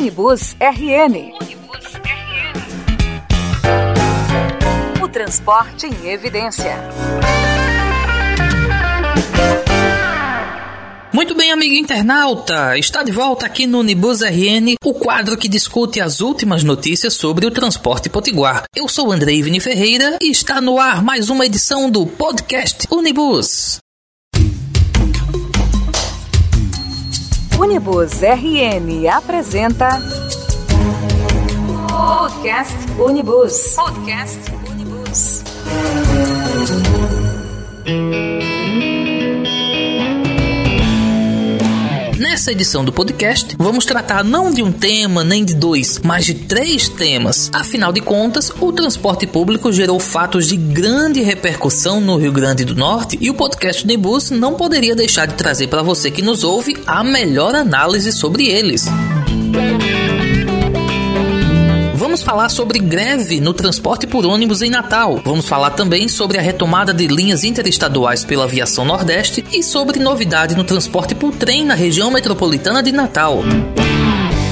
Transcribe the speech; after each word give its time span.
Unibus 0.00 0.56
RN. 0.58 1.12
Unibus 1.42 1.84
RN. 2.02 2.56
O 5.04 5.08
transporte 5.08 5.86
em 5.86 6.08
evidência. 6.08 6.74
Muito 11.12 11.34
bem, 11.34 11.52
amigo 11.52 11.74
internauta, 11.74 12.78
está 12.78 13.02
de 13.02 13.12
volta 13.12 13.44
aqui 13.44 13.66
no 13.66 13.80
Unibus 13.80 14.22
RN, 14.22 14.76
o 14.82 14.94
quadro 14.94 15.36
que 15.36 15.48
discute 15.48 16.00
as 16.00 16.22
últimas 16.22 16.64
notícias 16.64 17.12
sobre 17.12 17.44
o 17.44 17.50
transporte 17.50 18.08
potiguar. 18.08 18.62
Eu 18.74 18.88
sou 18.88 19.12
Andrei 19.12 19.42
Vini 19.42 19.60
Ferreira 19.60 20.16
e 20.22 20.30
está 20.30 20.62
no 20.62 20.80
ar 20.80 21.02
mais 21.02 21.28
uma 21.28 21.44
edição 21.44 21.90
do 21.90 22.06
podcast 22.06 22.88
Unibus. 22.90 23.78
Unibus 27.60 28.22
RN 28.22 29.06
apresenta 29.06 30.00
Podcast 31.90 32.74
Unibus. 32.98 33.76
Podcast 33.76 34.40
Unibus. 34.70 35.44
Nessa 42.40 42.52
edição 42.52 42.82
do 42.82 42.90
podcast, 42.90 43.54
vamos 43.58 43.84
tratar 43.84 44.24
não 44.24 44.50
de 44.50 44.62
um 44.62 44.72
tema 44.72 45.22
nem 45.22 45.44
de 45.44 45.52
dois, 45.52 46.00
mas 46.02 46.24
de 46.24 46.32
três 46.32 46.88
temas. 46.88 47.50
Afinal 47.52 47.92
de 47.92 48.00
contas, 48.00 48.50
o 48.58 48.72
transporte 48.72 49.26
público 49.26 49.70
gerou 49.70 50.00
fatos 50.00 50.48
de 50.48 50.56
grande 50.56 51.20
repercussão 51.20 52.00
no 52.00 52.16
Rio 52.16 52.32
Grande 52.32 52.64
do 52.64 52.74
Norte 52.74 53.18
e 53.20 53.28
o 53.28 53.34
podcast 53.34 53.84
Unibus 53.84 54.30
não 54.30 54.54
poderia 54.54 54.96
deixar 54.96 55.26
de 55.26 55.34
trazer 55.34 55.66
para 55.66 55.82
você 55.82 56.10
que 56.10 56.22
nos 56.22 56.42
ouve 56.42 56.78
a 56.86 57.04
melhor 57.04 57.54
análise 57.54 58.10
sobre 58.10 58.46
eles. 58.46 58.86
Vamos 62.10 62.24
falar 62.24 62.48
sobre 62.48 62.80
greve 62.80 63.40
no 63.40 63.54
transporte 63.54 64.04
por 64.04 64.26
ônibus 64.26 64.62
em 64.62 64.68
Natal. 64.68 65.20
Vamos 65.24 65.46
falar 65.46 65.70
também 65.70 66.08
sobre 66.08 66.38
a 66.38 66.40
retomada 66.40 66.92
de 66.92 67.06
linhas 67.06 67.44
interestaduais 67.44 68.24
pela 68.24 68.42
aviação 68.42 68.84
Nordeste 68.84 69.44
e 69.52 69.62
sobre 69.62 70.00
novidade 70.00 70.56
no 70.56 70.64
transporte 70.64 71.14
por 71.14 71.32
trem 71.36 71.64
na 71.64 71.74
região 71.74 72.10
metropolitana 72.10 72.82
de 72.82 72.90
Natal. 72.90 73.44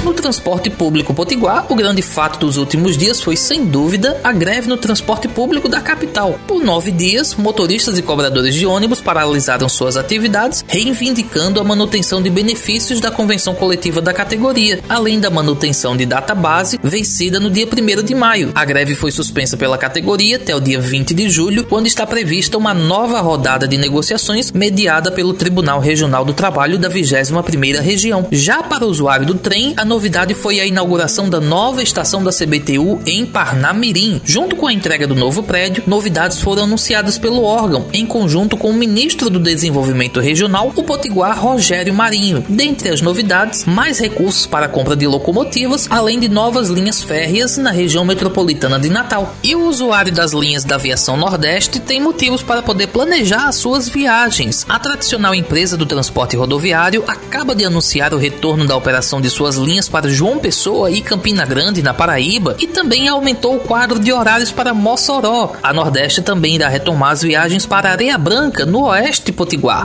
No 0.05 0.15
transporte 0.15 0.71
público 0.71 1.13
potiguar, 1.13 1.67
o 1.69 1.75
grande 1.75 2.03
fato 2.03 2.39
dos 2.39 2.57
últimos 2.57 2.97
dias 2.97 3.21
foi, 3.21 3.37
sem 3.37 3.65
dúvida, 3.65 4.21
a 4.23 4.33
greve 4.33 4.69
no 4.69 4.77
transporte 4.77 5.27
público 5.27 5.69
da 5.69 5.81
capital. 5.81 6.39
Por 6.47 6.63
nove 6.63 6.91
dias, 6.91 7.35
motoristas 7.35 7.99
e 7.99 8.03
cobradores 8.03 8.55
de 8.55 8.65
ônibus 8.65 9.01
paralisaram 9.01 9.69
suas 9.69 9.97
atividades, 9.97 10.65
reivindicando 10.67 11.61
a 11.61 11.65
manutenção 11.65 12.23
de 12.23 12.31
benefícios 12.31 13.01
da 13.01 13.11
convenção 13.11 13.55
coletiva 13.55 14.01
da 14.01 14.13
categoria, 14.13 14.81
além 14.89 15.19
da 15.19 15.31
manutenção 15.31 15.97
de 15.97 16.07
data 16.07 16.35
base 16.35 16.79
vencida 16.83 17.41
no 17.41 17.51
dia 17.51 17.67
1 17.67 18.03
de 18.05 18.15
maio. 18.15 18.53
A 18.55 18.65
greve 18.65 18.95
foi 18.95 19.11
suspensa 19.11 19.57
pela 19.57 19.77
categoria 19.77 20.37
até 20.37 20.55
o 20.55 20.61
dia 20.61 20.81
20 20.81 21.13
de 21.13 21.29
julho, 21.29 21.65
quando 21.65 21.87
está 21.87 22.07
prevista 22.07 22.57
uma 22.57 22.73
nova 22.73 23.21
rodada 23.21 23.67
de 23.67 23.77
negociações 23.77 24.53
mediada 24.53 25.11
pelo 25.11 25.35
Tribunal 25.35 25.81
Regional 25.81 26.25
do 26.25 26.33
Trabalho 26.33 26.79
da 26.79 26.89
21ª 26.89 27.81
Região. 27.81 28.27
Já 28.31 28.63
para 28.63 28.85
o 28.85 28.89
usuário 28.89 29.27
do 29.27 29.35
trem, 29.35 29.75
a 29.77 29.85
novidade 29.89 30.35
foi 30.35 30.61
a 30.61 30.67
inauguração 30.67 31.29
da 31.29 31.41
nova 31.41 31.83
estação 31.83 32.23
da 32.23 32.31
CBTU 32.31 33.01
em 33.07 33.27
Parnamirim. 33.27 34.21
Junto 34.25 34.55
com 34.55 34.67
a 34.67 34.73
entrega 34.73 35.07
do 35.07 35.15
novo 35.15 35.43
prédio, 35.43 35.83
novidades 35.87 36.41
foram 36.41 36.65
anunciadas 36.65 37.19
pelo 37.19 37.43
órgão, 37.43 37.87
em 37.93 38.07
conjunto 38.07 38.57
com 38.57 38.71
o 38.71 38.75
ministro 38.75 39.31
do 39.31 39.41
Desenvolvimento 39.41 40.21
Regional, 40.21 40.73
o 40.77 40.83
potiguar 40.83 41.41
Rogério 41.41 41.95
Marinho. 41.95 42.45
Dentre 42.49 42.91
as 42.91 43.01
novidades, 43.01 43.65
mais 43.65 43.99
recursos 43.99 44.47
para 44.47 44.67
a 44.67 44.69
compra 44.69 44.95
de 44.95 45.07
locomotivas, 45.07 45.89
além 45.91 46.21
de 46.21 46.29
novas 46.29 46.69
linhas 46.69 47.03
férreas 47.03 47.57
na 47.57 47.71
região 47.71 48.05
metropolitana 48.05 48.79
de 48.79 48.91
Natal. 48.91 49.35
E 49.43 49.57
o 49.57 49.67
usuário 49.67 50.13
das 50.13 50.33
linhas 50.33 50.65
da 50.65 50.75
aviação 50.75 51.17
Nordeste 51.17 51.81
tem 51.81 52.01
motivos 52.01 52.43
para 52.43 52.63
poder 52.63 52.89
planejar 52.89 53.49
as 53.49 53.57
suas 53.57 53.89
viagens. 53.89 54.67
A 54.69 54.79
tradicional 54.79 55.35
empresa 55.35 55.77
do 55.77 55.87
transporte 55.87 56.37
rodoviário 56.37 57.05
acaba 57.09 57.55
de 57.55 57.65
anunciar 57.65 58.13
o 58.13 58.19
retorno 58.19 58.67
da 58.67 58.77
operação 58.77 59.21
de 59.21 59.31
suas 59.31 59.57
linhas 59.57 59.78
para 59.87 60.09
João 60.09 60.39
Pessoa 60.39 60.91
e 60.91 61.03
Campina 61.03 61.45
Grande, 61.45 61.83
na 61.83 61.93
Paraíba, 61.93 62.57
e 62.59 62.67
também 62.67 63.07
aumentou 63.07 63.57
o 63.57 63.61
quadro 63.61 63.99
de 63.99 64.11
horários 64.11 64.51
para 64.51 64.73
Mossoró. 64.73 65.53
A 65.63 65.75
Nordeste 65.75 66.23
também 66.23 66.55
irá 66.55 66.69
retomar 66.69 67.11
as 67.11 67.21
viagens 67.21 67.67
para 67.67 67.91
Areia 67.91 68.17
Branca, 68.17 68.65
no 68.65 68.85
oeste 68.85 69.31
potiguar. 69.31 69.85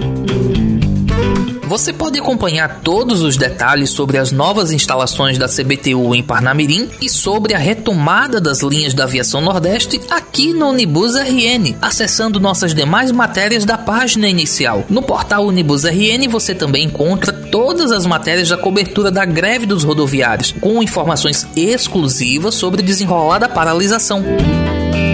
Você 1.74 1.92
pode 1.92 2.20
acompanhar 2.20 2.81
todos 2.84 3.24
os 3.24 3.36
detalhes 3.36 3.90
sobre 3.90 4.20
as 4.20 4.31
novas 4.31 4.72
instalações 4.72 5.40
da 5.40 5.48
CBTU 5.48 6.14
em 6.14 6.22
Parnamirim 6.22 6.88
e 7.02 7.10
sobre 7.10 7.56
a 7.56 7.58
retomada 7.58 8.40
das 8.40 8.62
linhas 8.62 8.94
da 8.94 9.06
aviação 9.06 9.42
Nordeste 9.42 10.00
aqui 10.08 10.54
no 10.54 10.70
Unibus 10.70 11.16
RN, 11.16 11.75
acessando 11.81 12.40
nossas 12.40 12.75
demais 12.75 13.12
matérias 13.12 13.66
da 13.66 13.75
página 13.75 14.28
inicial. 14.28 14.86
No 14.88 15.02
portal 15.02 15.48
Unibus 15.48 15.84
RN 15.84 16.28
você 16.30 16.54
também 16.54 16.86
encontra 16.86 17.34
todas 17.53 17.91
as 17.91 18.03
matérias 18.08 18.50
da 18.50 18.58
cobertura 18.58 19.12
da 19.12 19.24
greve 19.25 19.68
dos 19.68 19.84
rodoviários, 19.84 20.52
com 20.59 20.81
informações 20.81 21.47
exclusivas 21.56 22.56
sobre 22.56 22.81
o 22.81 22.84
desenrolar 22.84 23.38
da 23.38 23.47
paralisação. 23.47 24.24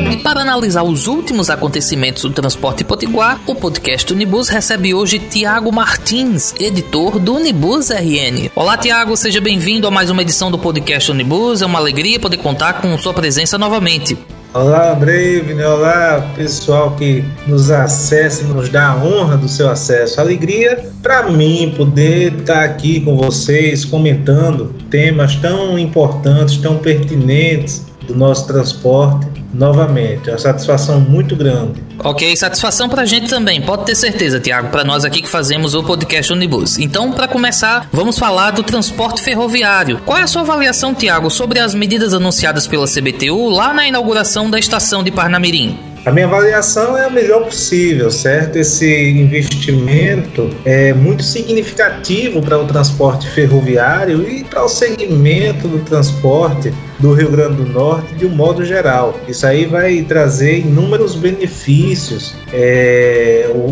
E 0.10 0.16
para 0.16 0.40
analisar 0.40 0.84
os 0.84 1.06
últimos 1.06 1.50
acontecimentos 1.50 2.22
do 2.22 2.30
transporte 2.30 2.86
potiguar, 2.86 3.42
o 3.46 3.54
podcast 3.54 4.14
Unibus 4.14 4.48
recebe 4.48 4.94
hoje 4.94 5.20
Tiago 5.20 5.70
Martins, 5.70 6.56
editor 6.58 7.20
do 7.20 7.36
Unibus 7.36 7.90
RN. 7.90 8.50
Olá, 8.56 8.78
Tiago, 8.78 9.18
seja 9.18 9.42
bem-vindo 9.42 9.86
a 9.86 9.92
mais 9.92 10.10
uma 10.10 10.22
edição 10.22 10.50
do 10.50 10.58
podcast 10.58 11.12
Unibus. 11.12 11.62
É 11.62 11.66
uma 11.66 11.78
alegria 11.78 12.22
poder 12.22 12.38
contar 12.38 12.82
com 12.82 12.98
sua 12.98 13.14
presença 13.14 13.58
novamente. 13.58 14.18
Olá, 14.52 14.96
Brave, 14.96 15.64
olá 15.64 16.34
pessoal 16.36 16.96
que 16.96 17.24
nos 17.46 17.70
acessa 17.70 18.44
e 18.44 18.48
nos 18.48 18.68
dá 18.68 18.88
a 18.90 18.96
honra 18.96 19.38
do 19.38 19.48
seu 19.48 19.70
acesso. 19.70 20.20
Alegria 20.20 20.90
para 21.04 21.30
mim 21.30 21.72
poder 21.78 22.34
estar 22.34 22.64
aqui 22.64 23.00
com 23.00 23.16
vocês 23.16 23.86
comentando 23.86 24.74
temas 24.90 25.36
tão 25.36 25.78
importantes, 25.78 26.58
tão 26.58 26.80
pertinentes 26.80 27.86
do 28.08 28.16
nosso 28.16 28.48
transporte 28.48 29.39
novamente. 29.54 30.30
É 30.30 30.34
uma 30.34 30.40
satisfação 30.40 31.00
muito 31.00 31.36
grande. 31.36 31.82
Ok, 32.04 32.36
satisfação 32.36 32.88
pra 32.88 33.06
gente 33.06 33.28
também, 33.28 33.62
pode 33.62 33.86
ter 33.86 33.96
certeza, 33.96 34.40
Tiago, 34.40 34.70
para 34.70 34.84
nós 34.84 35.04
aqui 35.04 35.22
que 35.22 35.28
fazemos 35.28 35.74
o 35.74 35.84
podcast 35.84 36.32
Unibus. 36.32 36.78
Então, 36.78 37.12
para 37.12 37.28
começar, 37.28 37.90
vamos 37.92 38.18
falar 38.18 38.52
do 38.52 38.64
transporte 38.64 39.22
ferroviário. 39.22 40.00
Qual 40.06 40.18
é 40.18 40.24
a 40.24 40.28
sua 40.28 40.44
avaliação, 40.44 40.94
Tiago, 40.94 41.30
sobre 41.30 41.60
as 41.60 41.74
medidas 41.74 42.14
anunciadas 42.14 42.68
pela 42.68 42.88
CBTU 42.88 43.50
lá 43.50 43.74
na 43.74 43.88
inauguração 43.88 44.50
da 44.50 44.58
estação 44.58 45.04
de 45.04 45.12
Parnamirim? 45.12 45.89
A 46.06 46.12
minha 46.12 46.26
avaliação 46.26 46.98
é 46.98 47.06
a 47.06 47.10
melhor 47.10 47.44
possível, 47.44 48.10
certo? 48.10 48.56
Esse 48.56 49.10
investimento 49.10 50.50
é 50.64 50.94
muito 50.94 51.22
significativo 51.22 52.42
para 52.42 52.58
o 52.58 52.66
transporte 52.66 53.28
ferroviário 53.28 54.28
e 54.28 54.44
para 54.46 54.64
o 54.64 54.70
segmento 54.70 55.68
do 55.68 55.80
transporte 55.80 56.74
do 57.00 57.14
Rio 57.14 57.30
Grande 57.32 57.58
do 57.58 57.66
Norte 57.66 58.16
de 58.16 58.26
um 58.26 58.30
modo 58.30 58.64
geral. 58.64 59.20
Isso 59.28 59.46
aí 59.46 59.66
vai 59.66 60.02
trazer 60.04 60.60
inúmeros 60.60 61.16
benefícios. 61.16 62.34
É, 62.54 63.52
o, 63.54 63.70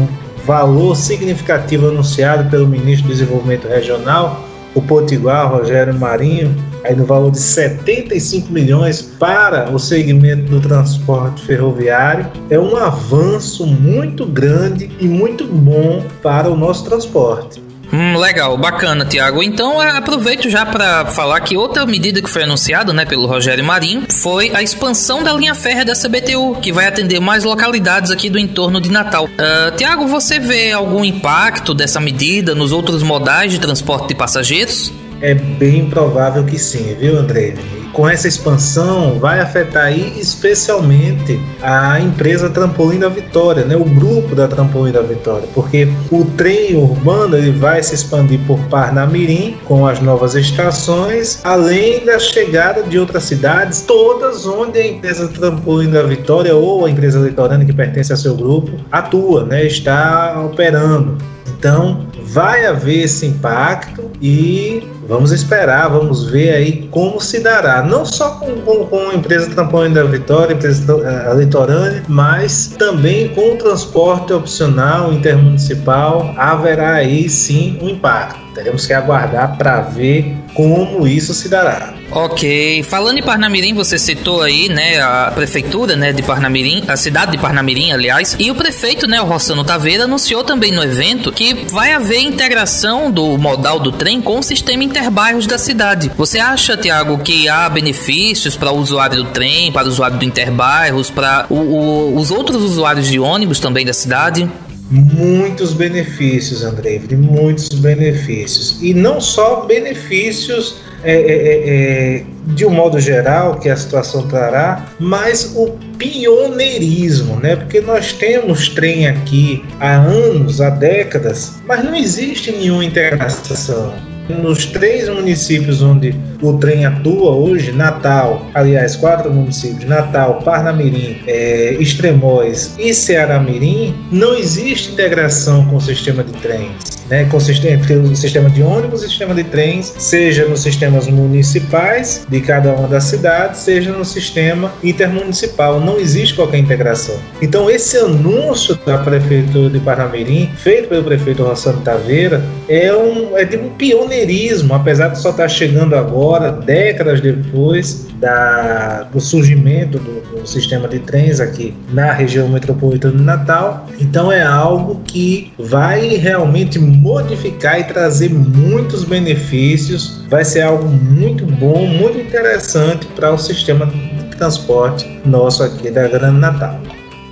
um 0.00 0.24
valor 0.44 0.94
significativo 0.94 1.88
anunciado 1.88 2.48
pelo 2.50 2.68
ministro 2.68 3.08
do 3.08 3.14
Desenvolvimento 3.14 3.66
Regional, 3.66 4.44
o 4.74 4.82
Potiguar 4.82 5.50
Rogério 5.50 5.94
Marinho, 5.94 6.54
aí 6.84 6.94
no 6.94 7.04
valor 7.04 7.30
de 7.30 7.40
75 7.40 8.52
milhões 8.52 9.02
para 9.02 9.70
o 9.70 9.78
segmento 9.78 10.44
do 10.44 10.60
transporte 10.60 11.44
ferroviário, 11.44 12.30
é 12.50 12.58
um 12.58 12.76
avanço 12.76 13.66
muito 13.66 14.26
grande 14.26 14.90
e 15.00 15.06
muito 15.06 15.46
bom 15.46 16.04
para 16.22 16.50
o 16.50 16.56
nosso 16.56 16.84
transporte. 16.84 17.62
Hum, 17.92 18.16
legal, 18.16 18.56
bacana, 18.56 19.04
Tiago. 19.04 19.40
Então 19.40 19.80
aproveito 19.80 20.50
já 20.50 20.66
para 20.66 21.06
falar 21.06 21.40
que 21.40 21.56
outra 21.56 21.86
medida 21.86 22.20
que 22.20 22.28
foi 22.28 22.42
anunciada, 22.42 22.92
né, 22.92 23.04
pelo 23.04 23.26
Rogério 23.26 23.64
Marinho, 23.64 24.04
foi 24.10 24.50
a 24.54 24.62
expansão 24.62 25.22
da 25.22 25.32
linha 25.32 25.54
férrea 25.54 25.84
da 25.84 25.92
CBTU, 25.94 26.56
que 26.60 26.72
vai 26.72 26.86
atender 26.86 27.20
mais 27.20 27.44
localidades 27.44 28.10
aqui 28.10 28.28
do 28.28 28.38
entorno 28.38 28.80
de 28.80 28.90
Natal. 28.90 29.26
Uh, 29.26 29.76
Tiago, 29.76 30.08
você 30.08 30.40
vê 30.40 30.72
algum 30.72 31.04
impacto 31.04 31.72
dessa 31.72 32.00
medida 32.00 32.54
nos 32.54 32.72
outros 32.72 33.02
modais 33.02 33.52
de 33.52 33.60
transporte 33.60 34.08
de 34.08 34.14
passageiros? 34.16 34.92
É 35.20 35.34
bem 35.34 35.88
provável 35.88 36.44
que 36.44 36.58
sim, 36.58 36.94
viu, 36.98 37.18
André? 37.18 37.54
Com 37.92 38.08
essa 38.08 38.26
expansão, 38.26 39.20
vai 39.20 39.38
afetar 39.38 39.84
aí 39.84 40.18
especialmente 40.18 41.38
a 41.62 42.00
empresa 42.00 42.50
Trampolim 42.50 42.98
da 42.98 43.08
Vitória, 43.08 43.64
né? 43.64 43.76
o 43.76 43.84
grupo 43.84 44.34
da 44.34 44.48
Trampolim 44.48 44.90
da 44.90 45.00
Vitória, 45.00 45.48
porque 45.54 45.88
o 46.10 46.24
trem 46.24 46.74
urbano 46.74 47.36
ele 47.36 47.52
vai 47.52 47.80
se 47.84 47.94
expandir 47.94 48.40
por 48.48 48.58
Parnamirim 48.64 49.56
com 49.64 49.86
as 49.86 50.00
novas 50.00 50.34
estações, 50.34 51.40
além 51.44 52.04
da 52.04 52.18
chegada 52.18 52.82
de 52.82 52.98
outras 52.98 53.22
cidades, 53.22 53.82
todas 53.82 54.44
onde 54.44 54.76
a 54.78 54.86
empresa 54.88 55.28
Trampolim 55.28 55.90
da 55.90 56.02
Vitória 56.02 56.52
ou 56.52 56.84
a 56.84 56.90
empresa 56.90 57.20
litorânea 57.20 57.64
que 57.64 57.72
pertence 57.72 58.12
a 58.12 58.16
seu 58.16 58.34
grupo 58.34 58.72
atua, 58.90 59.44
né? 59.44 59.64
está 59.64 60.42
operando. 60.44 61.16
Então, 61.56 62.06
vai 62.24 62.66
haver 62.66 63.04
esse 63.04 63.24
impacto 63.24 64.10
e 64.20 64.82
Vamos 65.06 65.32
esperar, 65.32 65.88
vamos 65.90 66.24
ver 66.30 66.54
aí 66.54 66.88
como 66.90 67.20
se 67.20 67.40
dará. 67.40 67.82
Não 67.82 68.04
só 68.04 68.30
com, 68.30 68.60
com, 68.62 68.86
com 68.86 69.10
a 69.10 69.14
empresa 69.14 69.50
Trampolim 69.50 69.92
da 69.92 70.04
Vitória, 70.04 70.54
empresa 70.54 70.94
a 71.30 71.34
litorânea, 71.34 72.02
mas 72.08 72.68
também 72.78 73.28
com 73.28 73.54
o 73.54 73.56
transporte 73.56 74.32
opcional 74.32 75.12
intermunicipal. 75.12 76.34
Haverá 76.36 76.94
aí 76.94 77.28
sim 77.28 77.78
um 77.82 77.88
impacto. 77.88 78.43
Teremos 78.54 78.86
que 78.86 78.92
aguardar 78.92 79.56
para 79.58 79.80
ver 79.80 80.36
como 80.54 81.06
isso 81.06 81.34
se 81.34 81.48
dará. 81.48 81.92
Ok, 82.10 82.84
falando 82.84 83.18
em 83.18 83.22
Parnamirim, 83.22 83.74
você 83.74 83.98
citou 83.98 84.42
aí, 84.42 84.68
né, 84.68 85.00
a 85.00 85.32
prefeitura, 85.34 85.96
né, 85.96 86.12
de 86.12 86.22
Parnamirim, 86.22 86.84
a 86.86 86.96
cidade 86.96 87.32
de 87.32 87.38
Parnamirim, 87.38 87.90
aliás, 87.90 88.36
e 88.38 88.50
o 88.50 88.54
prefeito, 88.54 89.08
né, 89.08 89.20
o 89.20 89.24
Rossano 89.24 89.64
Taveira, 89.64 90.04
anunciou 90.04 90.44
também 90.44 90.70
no 90.70 90.84
evento 90.84 91.32
que 91.32 91.54
vai 91.68 91.92
haver 91.92 92.20
integração 92.20 93.10
do 93.10 93.36
modal 93.36 93.80
do 93.80 93.90
trem 93.90 94.20
com 94.20 94.38
o 94.38 94.42
sistema 94.42 94.84
interbairros 94.84 95.46
da 95.46 95.58
cidade. 95.58 96.12
Você 96.16 96.38
acha, 96.38 96.76
Tiago, 96.76 97.18
que 97.18 97.48
há 97.48 97.68
benefícios 97.68 98.56
para 98.56 98.70
o 98.70 98.78
usuário 98.78 99.24
do 99.24 99.30
trem, 99.30 99.72
para 99.72 99.86
o 99.86 99.90
usuário 99.90 100.16
do 100.16 100.24
interbairros, 100.24 101.10
para 101.10 101.46
os 101.50 102.30
outros 102.30 102.62
usuários 102.62 103.08
de 103.08 103.18
ônibus 103.18 103.58
também 103.58 103.84
da 103.84 103.92
cidade? 103.92 104.48
Muitos 104.90 105.72
benefícios, 105.72 106.62
André, 106.62 107.00
muitos 107.16 107.68
benefícios. 107.68 108.78
E 108.82 108.92
não 108.92 109.20
só 109.20 109.64
benefícios 109.66 110.76
é, 111.02 111.12
é, 111.12 111.16
é, 111.16 112.16
é, 112.16 112.24
de 112.54 112.64
um 112.64 112.70
modo 112.70 112.98
geral 112.98 113.58
que 113.58 113.68
a 113.68 113.76
situação 113.76 114.26
trará, 114.28 114.86
mas 114.98 115.52
o 115.54 115.70
pioneirismo, 115.98 117.36
né? 117.36 117.56
Porque 117.56 117.80
nós 117.80 118.12
temos 118.12 118.68
trem 118.70 119.06
aqui 119.06 119.62
há 119.80 119.96
anos, 119.96 120.60
há 120.60 120.70
décadas, 120.70 121.54
mas 121.66 121.84
não 121.84 121.94
existe 121.94 122.50
nenhuma 122.52 122.84
integração 122.84 124.13
nos 124.28 124.66
três 124.66 125.08
municípios 125.08 125.82
onde 125.82 126.14
o 126.40 126.58
trem 126.58 126.84
atua 126.84 127.32
hoje, 127.32 127.72
Natal, 127.72 128.46
aliás, 128.54 128.96
quatro 128.96 129.32
municípios, 129.32 129.84
Natal, 129.84 130.40
Parnamirim, 130.44 131.18
é, 131.26 131.76
Extremóis 131.80 132.74
e 132.78 132.92
Ceará-Mirim, 132.92 133.94
não 134.10 134.36
existe 134.36 134.92
integração 134.92 135.64
com 135.66 135.76
o 135.76 135.80
sistema 135.80 136.22
de 136.22 136.32
trens. 136.32 136.94
Né, 137.08 137.28
entre 137.70 137.96
o 137.96 138.16
sistema 138.16 138.48
de 138.48 138.62
ônibus 138.62 139.02
e 139.02 139.04
o 139.04 139.08
sistema 139.10 139.34
de 139.34 139.44
trens, 139.44 139.92
seja 139.98 140.46
nos 140.46 140.62
sistemas 140.62 141.06
municipais 141.06 142.26
de 142.26 142.40
cada 142.40 142.72
uma 142.72 142.88
das 142.88 143.04
cidades, 143.04 143.60
seja 143.60 143.92
no 143.92 144.06
sistema 144.06 144.72
intermunicipal. 144.82 145.78
Não 145.78 145.98
existe 145.98 146.34
qualquer 146.34 146.58
integração. 146.58 147.14
Então, 147.42 147.68
esse 147.68 147.98
anúncio 147.98 148.78
da 148.86 148.96
Prefeitura 148.96 149.68
de 149.68 149.80
Parnamirim, 149.80 150.50
feito 150.56 150.88
pelo 150.88 151.04
prefeito 151.04 151.42
Rossano 151.42 151.82
Taveira, 151.82 152.42
é, 152.70 152.94
um, 152.96 153.36
é 153.36 153.44
de 153.44 153.58
um 153.58 153.68
pioneirismo, 154.14 154.74
apesar 154.74 155.08
de 155.08 155.18
só 155.18 155.30
estar 155.30 155.48
chegando 155.48 155.94
agora, 155.96 156.52
décadas 156.52 157.20
depois 157.20 158.06
da, 158.20 159.02
do 159.12 159.20
surgimento 159.20 159.98
do, 159.98 160.40
do 160.40 160.46
sistema 160.46 160.86
de 160.86 161.00
trens 161.00 161.40
aqui 161.40 161.74
na 161.92 162.12
região 162.12 162.48
metropolitana 162.48 163.16
de 163.16 163.22
Natal. 163.22 163.88
Então, 164.00 164.30
é 164.30 164.42
algo 164.42 165.00
que 165.04 165.52
vai 165.58 166.08
realmente 166.16 166.78
modificar 166.78 167.80
e 167.80 167.84
trazer 167.84 168.30
muitos 168.30 169.04
benefícios. 169.04 170.24
Vai 170.28 170.44
ser 170.44 170.62
algo 170.62 170.86
muito 170.86 171.44
bom, 171.44 171.86
muito 171.86 172.18
interessante 172.18 173.06
para 173.08 173.32
o 173.32 173.38
sistema 173.38 173.86
de 173.86 174.36
transporte 174.36 175.20
nosso 175.24 175.62
aqui 175.62 175.90
da 175.90 176.08
Grande 176.08 176.38
Natal. 176.38 176.80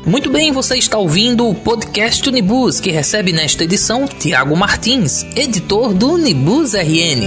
Muito 0.04 0.31
bem, 0.31 0.50
você 0.50 0.76
está 0.76 0.99
ouvindo 0.99 1.49
o 1.49 1.54
podcast 1.54 2.28
Unibus, 2.28 2.81
que 2.81 2.90
recebe 2.90 3.32
nesta 3.32 3.62
edição 3.62 4.04
Tiago 4.06 4.56
Martins, 4.56 5.25
editor 5.37 5.94
do 5.94 6.14
Unibus 6.14 6.75
RN. 6.75 7.22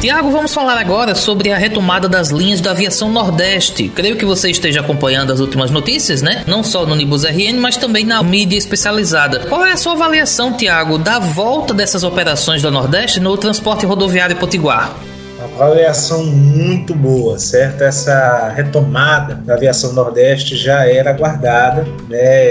Tiago, 0.00 0.30
vamos 0.30 0.54
falar 0.54 0.78
agora 0.78 1.14
sobre 1.14 1.52
a 1.52 1.58
retomada 1.58 2.08
das 2.08 2.30
linhas 2.30 2.60
da 2.60 2.70
aviação 2.70 3.10
Nordeste. 3.10 3.88
Creio 3.94 4.16
que 4.16 4.24
você 4.24 4.50
esteja 4.50 4.80
acompanhando 4.80 5.30
as 5.30 5.40
últimas 5.40 5.70
notícias, 5.70 6.22
né? 6.22 6.42
Não 6.46 6.64
só 6.64 6.86
no 6.86 6.94
Nibus 6.94 7.24
RN, 7.24 7.58
mas 7.60 7.76
também 7.76 8.04
na 8.04 8.22
mídia 8.22 8.56
especializada. 8.56 9.40
Qual 9.40 9.64
é 9.64 9.72
a 9.72 9.76
sua 9.76 9.92
avaliação, 9.92 10.54
Tiago, 10.54 10.96
da 10.96 11.18
volta 11.18 11.74
dessas 11.74 12.02
operações 12.02 12.62
da 12.62 12.70
Nordeste 12.70 13.20
no 13.20 13.36
transporte 13.36 13.84
rodoviário 13.84 14.36
potiguar? 14.36 14.94
Uma 15.36 15.66
avaliação 15.66 16.24
muito 16.24 16.94
boa, 16.94 17.38
certo? 17.38 17.82
Essa 17.82 18.48
retomada 18.48 19.34
da 19.34 19.54
aviação 19.54 19.92
Nordeste 19.92 20.56
já 20.56 20.86
era 20.86 21.10
aguardada, 21.10 21.86
né? 22.08 22.46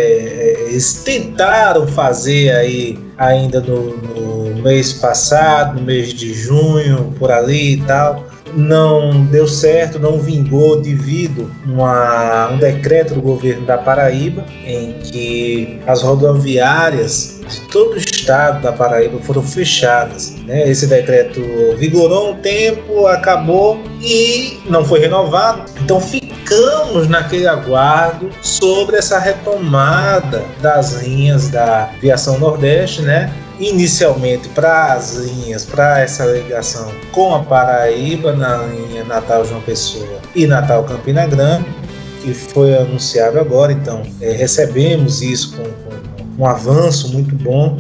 Eles 0.68 1.02
tentaram 1.04 1.88
fazer 1.88 2.52
aí 2.52 3.00
ainda 3.18 3.62
no, 3.62 3.98
no 3.98 4.62
mês 4.62 4.94
passado, 4.94 5.80
no 5.80 5.86
mês 5.86 6.14
de 6.14 6.34
junho, 6.34 7.14
por 7.18 7.32
ali 7.32 7.76
e 7.76 7.82
tal. 7.82 8.26
Não 8.56 9.26
deu 9.26 9.48
certo, 9.48 9.98
não 9.98 10.20
vingou 10.20 10.80
devido 10.80 11.50
a 11.80 12.52
um 12.54 12.58
decreto 12.58 13.16
do 13.16 13.22
governo 13.22 13.66
da 13.66 13.80
Paraíba 13.80 14.46
em 14.64 14.94
que 14.94 15.80
as 15.88 16.04
rodoviárias 16.04 17.33
todo 17.72 17.94
o 17.94 17.98
estado 17.98 18.62
da 18.62 18.72
Paraíba 18.72 19.20
foram 19.20 19.44
fechadas. 19.44 20.36
Né? 20.46 20.70
Esse 20.70 20.88
decreto 20.88 21.42
vigorou 21.78 22.32
um 22.32 22.36
tempo, 22.36 23.08
acabou 23.08 23.82
e 24.02 24.60
não 24.70 24.84
foi 24.86 25.00
renovado. 25.00 25.64
Então 25.82 26.00
ficamos 26.00 27.08
naquele 27.08 27.48
aguardo 27.48 28.30
sobre 28.42 28.98
essa 28.98 29.20
retomada 29.20 30.44
das 30.62 31.02
linhas 31.04 31.50
da 31.50 31.90
Viação 32.02 32.40
Nordeste, 32.40 33.02
né? 33.02 33.34
inicialmente 33.60 34.50
para 34.50 34.94
as 34.94 35.16
linhas, 35.16 35.66
para 35.66 36.02
essa 36.02 36.26
ligação 36.26 36.92
com 37.12 37.36
a 37.36 37.44
Paraíba 37.44 38.34
na 38.34 38.58
linha 38.58 39.04
Natal 39.04 39.46
João 39.46 39.62
Pessoa 39.62 40.20
e 40.36 40.48
Natal 40.48 40.84
Campina 40.84 41.26
Grande, 41.28 41.66
que 42.22 42.34
foi 42.34 42.76
anunciado 42.76 43.40
agora. 43.40 43.72
Então, 43.72 44.04
é, 44.22 44.32
recebemos 44.32 45.22
isso 45.22 45.56
com, 45.56 45.64
com 45.64 46.13
um 46.38 46.46
avanço 46.46 47.12
muito 47.14 47.36
bom 47.36 47.78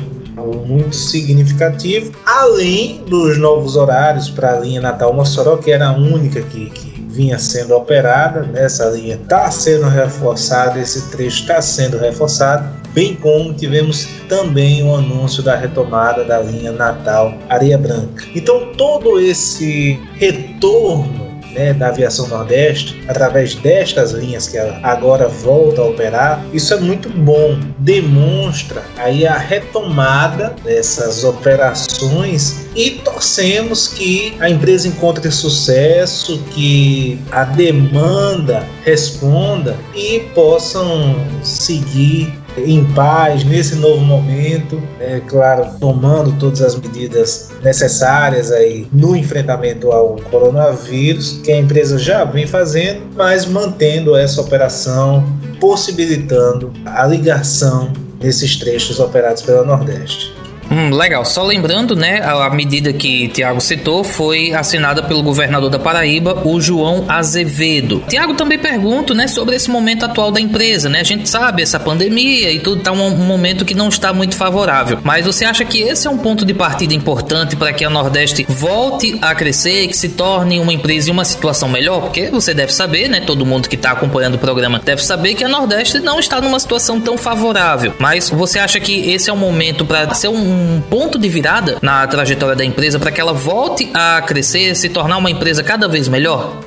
muito 0.68 0.96
significativo, 0.96 2.12
além 2.26 3.04
dos 3.06 3.38
novos 3.38 3.76
horários 3.76 4.30
para 4.30 4.54
a 4.54 4.60
linha 4.60 4.82
Natal 4.82 5.14
Mossoró, 5.14 5.58
que 5.58 5.72
era 5.72 5.88
a 5.88 5.94
única 5.94 6.42
que, 6.42 6.70
que 6.70 7.02
vinha 7.02 7.38
sendo 7.38 7.76
operada, 7.76 8.42
né? 8.42 8.66
essa 8.66 8.86
linha 8.86 9.16
está 9.16 9.50
sendo 9.52 9.88
reforçada, 9.88 10.80
esse 10.80 11.12
trecho 11.12 11.42
está 11.42 11.62
sendo 11.62 11.98
reforçado, 11.98 12.68
bem 12.94 13.16
como 13.16 13.54
tivemos 13.54 14.08
também 14.28 14.84
o 14.84 14.96
anúncio 14.96 15.44
da 15.44 15.56
retomada 15.56 16.24
da 16.24 16.40
linha 16.40 16.72
Natal 16.72 17.36
Areia 17.50 17.78
Branca. 17.78 18.26
Então 18.33 18.74
todo 18.76 19.19
esse 19.19 20.00
retorno 20.16 21.22
né, 21.54 21.74
da 21.74 21.88
aviação 21.88 22.28
Nordeste, 22.28 23.02
através 23.07 23.56
destas 23.56 24.12
linhas 24.12 24.48
que 24.48 24.57
ela 24.57 24.80
agora 24.83 25.28
volta 25.28 25.81
a 25.81 25.86
operar, 25.86 26.45
isso 26.54 26.74
é 26.74 26.80
muito 26.80 27.10
bom, 27.10 27.60
demonstra 27.80 28.83
aí 28.98 29.26
a 29.26 29.38
retomada 29.38 30.56
dessas 30.64 31.24
operações 31.24 32.68
e 32.76 32.92
torcemos 32.92 33.88
que 33.88 34.36
a 34.40 34.50
empresa 34.50 34.88
encontre 34.88 35.31
sucesso, 35.31 36.40
que 36.52 37.19
a 37.31 37.44
demanda 37.44 38.66
responda 38.83 39.76
e 39.95 40.22
possam 40.33 41.16
seguir 41.44 42.43
em 42.57 42.86
paz 42.94 43.44
nesse 43.44 43.76
novo 43.76 44.02
momento, 44.02 44.81
é 45.00 45.19
claro, 45.28 45.68
tomando 45.80 46.38
todas 46.40 46.62
as 46.62 46.76
medidas 46.76 47.50
necessárias 47.64 48.52
aí 48.52 48.88
no 48.92 49.16
enfrentamento 49.16 49.92
ao 49.92 50.16
coronavírus, 50.30 51.40
que 51.44 51.52
a 51.52 51.57
empresa 51.57 51.98
já 51.98 52.24
vem 52.24 52.45
fazendo, 52.45 53.02
mas 53.16 53.45
mantendo 53.45 54.16
essa 54.16 54.42
operação, 54.42 55.24
possibilitando 55.60 56.72
a 56.86 57.06
ligação 57.06 57.92
desses 58.19 58.56
trechos 58.56 59.00
operados 59.00 59.42
pela 59.42 59.64
Nordeste. 59.64 60.43
Hum, 60.73 60.89
legal. 60.89 61.23
Só 61.23 61.44
lembrando, 61.44 61.95
né, 61.95 62.19
a, 62.23 62.49
medida 62.49 62.92
que 62.92 63.27
Tiago 63.27 63.61
citou 63.61 64.03
foi 64.03 64.53
assinada 64.53 65.03
pelo 65.03 65.21
governador 65.21 65.69
da 65.69 65.77
Paraíba, 65.77 66.42
o 66.44 66.59
João 66.59 67.06
Azevedo. 67.07 68.03
Tiago 68.09 68.33
também 68.33 68.57
pergunta, 68.57 69.13
né, 69.13 69.27
sobre 69.27 69.56
esse 69.56 69.69
momento 69.69 70.03
atual 70.03 70.31
da 70.31 70.42
empresa, 70.42 70.89
né? 70.89 71.01
A 71.01 71.03
gente 71.03 71.30
sabe 71.30 71.61
essa 71.61 71.80
pandemia 71.80 72.51
e 72.51 72.59
tudo 72.59 72.81
tá 72.81 72.92
um, 72.92 73.06
um 73.06 73.25
momento 73.25 73.63
que 73.63 73.75
não 73.75 73.87
está 73.87 74.11
muito 74.11 74.35
favorável. 74.35 74.99
Mas 75.03 75.27
você 75.27 75.45
acha 75.45 75.63
que 75.63 75.80
esse 75.80 76.07
é 76.07 76.09
um 76.09 76.18
ponto 76.18 76.44
de 76.44 76.56
partida 76.56 76.95
importante 76.95 77.56
para 77.56 77.71
que 77.71 77.85
a 77.85 77.89
Nordeste 77.89 78.44
volte 78.49 79.19
a 79.21 79.35
crescer 79.35 79.87
que 79.87 79.97
se 79.97 80.09
torne 80.09 80.59
uma 80.59 80.73
empresa 80.73 81.09
em 81.09 81.13
uma 81.13 81.25
situação 81.25 81.69
melhor? 81.69 82.01
Porque 82.01 82.31
você 82.31 82.51
deve 82.51 82.73
saber, 82.73 83.07
né, 83.07 83.21
todo 83.21 83.45
mundo 83.45 83.69
que 83.69 83.75
está 83.75 83.92
acompanhando 83.92 84.35
o 84.35 84.39
programa 84.39 84.81
deve 84.83 85.03
saber 85.03 85.35
que 85.35 85.44
a 85.44 85.49
Nordeste 85.49 85.99
não 85.99 86.19
está 86.19 86.42
numa 86.42 86.59
situação 86.59 86.99
tão 86.99 87.15
favorável. 87.15 87.94
Mas 87.99 88.31
você 88.31 88.57
acha 88.57 88.80
que 88.80 89.11
esse 89.11 89.30
é 89.30 89.33
o 89.33 89.37
momento 89.37 89.85
para 89.85 90.11
ser 90.15 90.30
um 90.30 90.63
um 90.64 90.82
ponto 90.82 91.20
de 91.20 91.28
virada 91.28 91.78
na 91.82 92.08
trajetória 92.08 92.56
da 92.56 92.64
empresa 92.64 92.98
para 92.98 93.12
que 93.12 93.20
ela 93.20 93.34
volte 93.34 93.90
a 93.94 94.22
crescer, 94.22 94.74
se 94.76 94.90
tornar 94.90 95.18
uma 95.18 95.30
empresa 95.30 95.62
cada 95.62 95.88
vez 95.88 96.08
melhor? 96.08 96.62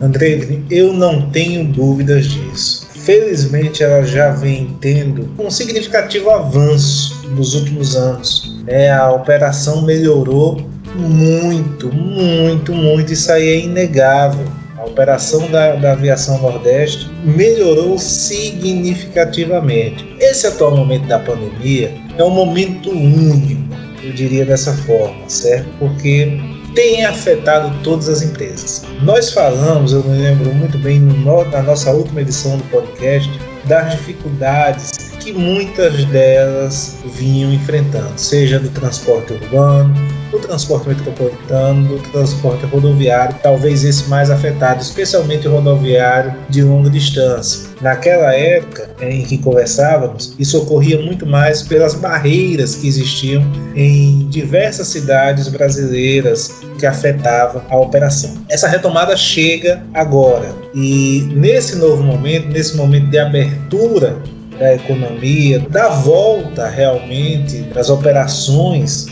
André, 0.00 0.60
eu 0.70 0.92
não 0.92 1.28
tenho 1.30 1.64
dúvidas 1.64 2.26
disso. 2.26 2.86
Felizmente, 3.04 3.82
ela 3.82 4.04
já 4.04 4.30
vem 4.30 4.76
tendo 4.80 5.28
um 5.38 5.50
significativo 5.50 6.30
avanço 6.30 7.28
nos 7.30 7.54
últimos 7.54 7.96
anos. 7.96 8.62
É, 8.66 8.90
a 8.90 9.12
operação 9.12 9.82
melhorou 9.82 10.66
muito, 10.94 11.92
muito, 11.92 12.72
muito. 12.72 13.12
Isso 13.12 13.30
aí 13.30 13.48
é 13.48 13.58
inegável. 13.60 14.46
A 14.78 14.84
operação 14.84 15.50
da, 15.50 15.76
da 15.76 15.92
aviação 15.92 16.40
Nordeste 16.40 17.10
melhorou 17.24 17.98
significativamente. 17.98 20.06
Esse 20.18 20.46
atual 20.46 20.74
momento 20.76 21.06
da 21.06 21.18
pandemia 21.18 22.03
é 22.18 22.24
um 22.24 22.30
momento 22.30 22.90
único, 22.90 23.62
eu 24.02 24.12
diria 24.12 24.44
dessa 24.44 24.72
forma, 24.72 25.28
certo? 25.28 25.68
Porque 25.78 26.40
tem 26.74 27.04
afetado 27.04 27.72
todas 27.82 28.08
as 28.08 28.22
empresas. 28.22 28.84
Nós 29.02 29.32
falamos, 29.32 29.92
eu 29.92 30.02
me 30.04 30.18
lembro 30.18 30.52
muito 30.54 30.76
bem, 30.78 31.00
na 31.00 31.62
nossa 31.62 31.90
última 31.92 32.20
edição 32.20 32.56
do 32.56 32.64
podcast, 32.64 33.30
das 33.66 33.92
dificuldades 33.92 35.03
que 35.24 35.32
muitas 35.32 36.04
delas 36.04 36.96
vinham 37.16 37.50
enfrentando, 37.50 38.12
seja 38.14 38.58
do 38.58 38.68
transporte 38.68 39.32
urbano, 39.32 39.94
do 40.30 40.38
transporte 40.38 40.88
metropolitano, 40.88 41.96
do 41.96 41.98
transporte 42.10 42.66
rodoviário, 42.66 43.34
talvez 43.42 43.84
esse 43.84 44.06
mais 44.10 44.30
afetado, 44.30 44.82
especialmente 44.82 45.48
o 45.48 45.52
rodoviário 45.52 46.34
de 46.50 46.62
longa 46.62 46.90
distância. 46.90 47.70
Naquela 47.80 48.34
época 48.34 48.90
em 49.00 49.24
que 49.24 49.38
conversávamos, 49.38 50.34
isso 50.38 50.58
ocorria 50.58 51.00
muito 51.00 51.24
mais 51.24 51.62
pelas 51.62 51.94
barreiras 51.94 52.74
que 52.74 52.86
existiam 52.86 53.42
em 53.74 54.28
diversas 54.28 54.88
cidades 54.88 55.48
brasileiras 55.48 56.60
que 56.78 56.84
afetavam 56.84 57.62
a 57.70 57.76
operação. 57.78 58.34
Essa 58.50 58.68
retomada 58.68 59.16
chega 59.16 59.82
agora 59.94 60.54
e 60.74 61.26
nesse 61.34 61.76
novo 61.76 62.02
momento, 62.02 62.48
nesse 62.48 62.76
momento 62.76 63.08
de 63.08 63.18
abertura 63.18 64.18
da 64.58 64.74
economia, 64.74 65.60
da 65.60 65.88
volta 65.88 66.68
realmente 66.68 67.62
das 67.74 67.90
operações 67.90 69.06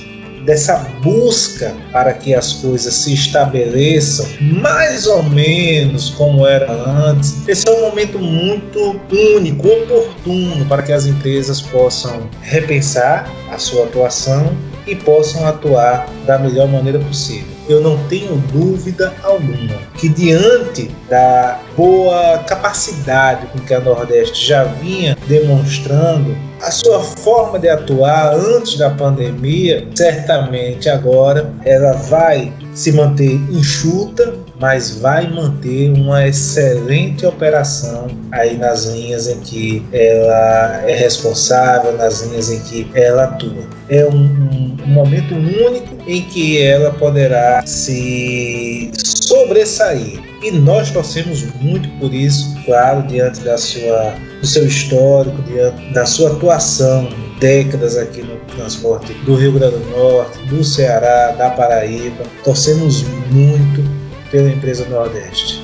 dessa 0.45 0.77
busca 1.03 1.75
para 1.93 2.13
que 2.13 2.35
as 2.35 2.55
coisas 2.55 2.93
se 2.95 3.15
estabeleçam 3.15 4.27
mais 4.41 5.07
ou 5.07 5.23
menos 5.23 6.11
como 6.11 6.47
era 6.47 6.71
antes. 6.73 7.47
Esse 7.49 7.69
é 7.69 7.73
um 7.73 7.81
momento 7.83 8.19
muito 8.19 9.01
único, 9.37 9.69
oportuno 9.69 10.65
para 10.67 10.83
que 10.83 10.93
as 10.93 11.07
empresas 11.07 11.61
possam 11.61 12.29
repensar 12.41 13.31
a 13.51 13.59
sua 13.59 13.85
atuação 13.85 14.53
e 14.87 14.97
possam 14.97 15.47
atuar 15.47 16.09
da 16.27 16.39
melhor 16.39 16.69
maneira 16.69 16.99
possível. 16.99 17.52
Eu 17.69 17.81
não 17.81 17.97
tenho 18.09 18.37
dúvida 18.53 19.13
alguma 19.23 19.79
que, 19.99 20.09
diante 20.09 20.91
da 21.09 21.61
boa 21.77 22.39
capacidade 22.41 23.47
com 23.47 23.59
que 23.61 23.73
a 23.73 23.81
Nordeste 23.81 24.47
já 24.47 24.65
vinha 24.65 25.17
demonstrando, 25.27 26.37
a 26.63 26.71
sua 26.71 27.01
forma 27.01 27.59
de 27.59 27.69
atuar 27.69 28.35
antes 28.35 28.79
da 28.79 28.91
pandemia, 28.91 29.87
certamente 29.95 30.89
agora 30.89 31.53
ela 31.65 31.93
vai 31.93 32.53
se 32.73 32.93
manter 32.93 33.35
enxuta, 33.51 34.33
mas 34.61 34.99
vai 34.99 35.29
manter 35.29 35.91
uma 35.91 36.27
excelente 36.27 37.27
operação 37.27 38.07
aí 38.31 38.57
nas 38.57 38.85
linhas 38.85 39.27
em 39.27 39.41
que 39.41 39.85
ela 39.93 40.83
é 40.87 40.95
responsável, 40.95 41.97
nas 41.99 42.23
linhas 42.23 42.51
em 42.51 42.61
que 42.61 42.89
ela 42.95 43.25
atua. 43.25 43.65
É 43.89 44.07
um, 44.07 44.15
um, 44.15 44.77
um 44.85 44.89
momento 44.89 45.35
único 45.35 45.97
em 46.07 46.23
que 46.23 46.63
ela 46.63 46.93
poderá 46.93 47.67
se 47.67 48.93
sobressair. 48.95 50.32
E 50.43 50.51
nós 50.51 50.91
torcemos 50.91 51.45
muito 51.61 51.89
por 52.01 52.13
isso, 52.13 52.55
claro, 52.65 53.07
diante 53.07 53.41
da 53.41 53.57
sua, 53.57 54.17
do 54.41 54.47
seu 54.47 54.67
histórico, 54.67 55.41
diante 55.43 55.93
da 55.93 56.05
sua 56.05 56.33
atuação 56.33 57.09
décadas 57.39 57.97
aqui 57.97 58.23
no 58.23 58.37
transporte 58.57 59.13
do 59.25 59.35
Rio 59.35 59.53
Grande 59.53 59.77
do 59.77 59.91
Norte, 59.91 60.39
do 60.47 60.65
Ceará, 60.65 61.33
da 61.33 61.51
Paraíba. 61.51 62.25
Torcemos 62.45 63.03
muito 63.31 63.85
pela 64.31 64.49
empresa 64.49 64.85
Nordeste. 64.89 65.63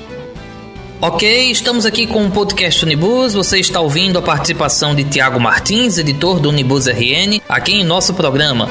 Ok, 1.00 1.50
estamos 1.50 1.86
aqui 1.86 2.08
com 2.08 2.26
o 2.26 2.30
podcast 2.30 2.84
Unibus. 2.84 3.34
Você 3.34 3.60
está 3.60 3.80
ouvindo 3.80 4.18
a 4.18 4.22
participação 4.22 4.94
de 4.94 5.04
Tiago 5.04 5.38
Martins, 5.38 5.96
editor 5.96 6.40
do 6.40 6.48
Unibus 6.48 6.86
RN, 6.86 7.40
aqui 7.48 7.74
em 7.74 7.84
nosso 7.84 8.14
programa. 8.14 8.68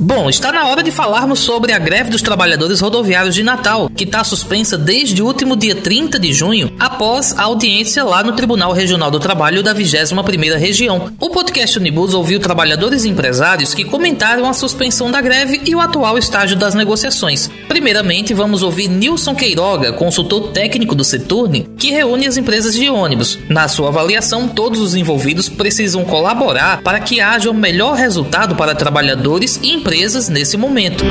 Bom, 0.00 0.30
está 0.30 0.52
na 0.52 0.68
hora 0.68 0.80
de 0.80 0.92
falarmos 0.92 1.40
sobre 1.40 1.72
a 1.72 1.78
greve 1.78 2.08
dos 2.08 2.22
trabalhadores 2.22 2.78
rodoviários 2.78 3.34
de 3.34 3.42
Natal, 3.42 3.90
que 3.96 4.04
está 4.04 4.22
suspensa 4.22 4.78
desde 4.78 5.20
o 5.20 5.26
último 5.26 5.56
dia 5.56 5.74
30 5.74 6.20
de 6.20 6.32
junho, 6.32 6.72
após 6.78 7.36
a 7.36 7.42
audiência 7.42 8.04
lá 8.04 8.22
no 8.22 8.30
Tribunal 8.30 8.72
Regional 8.72 9.10
do 9.10 9.18
Trabalho 9.18 9.60
da 9.60 9.74
21ª 9.74 10.56
Região. 10.56 11.10
O 11.18 11.30
podcast 11.30 11.76
Unibus 11.78 12.14
ouviu 12.14 12.38
trabalhadores 12.38 13.04
e 13.04 13.08
empresários 13.08 13.74
que 13.74 13.84
comentaram 13.84 14.48
a 14.48 14.52
suspensão 14.52 15.10
da 15.10 15.20
greve 15.20 15.62
e 15.66 15.74
o 15.74 15.80
atual 15.80 16.16
estágio 16.16 16.56
das 16.56 16.76
negociações. 16.76 17.50
Primeiramente, 17.66 18.32
vamos 18.32 18.62
ouvir 18.62 18.86
Nilson 18.86 19.34
Queiroga, 19.34 19.92
consultor 19.92 20.52
técnico 20.52 20.94
do 20.94 21.02
Seturne, 21.02 21.68
que 21.76 21.90
reúne 21.90 22.28
as 22.28 22.36
empresas 22.36 22.74
de 22.74 22.88
ônibus. 22.88 23.36
Na 23.48 23.66
sua 23.66 23.88
avaliação, 23.88 24.46
todos 24.46 24.80
os 24.80 24.94
envolvidos 24.94 25.48
precisam 25.48 26.04
colaborar 26.04 26.82
para 26.82 27.00
que 27.00 27.20
haja 27.20 27.50
o 27.50 27.54
melhor 27.54 27.96
resultado 27.96 28.54
para 28.54 28.76
trabalhadores 28.76 29.58
e 29.60 29.72
empresas 29.72 29.87
nesse 30.28 30.58
momento. 30.58 31.02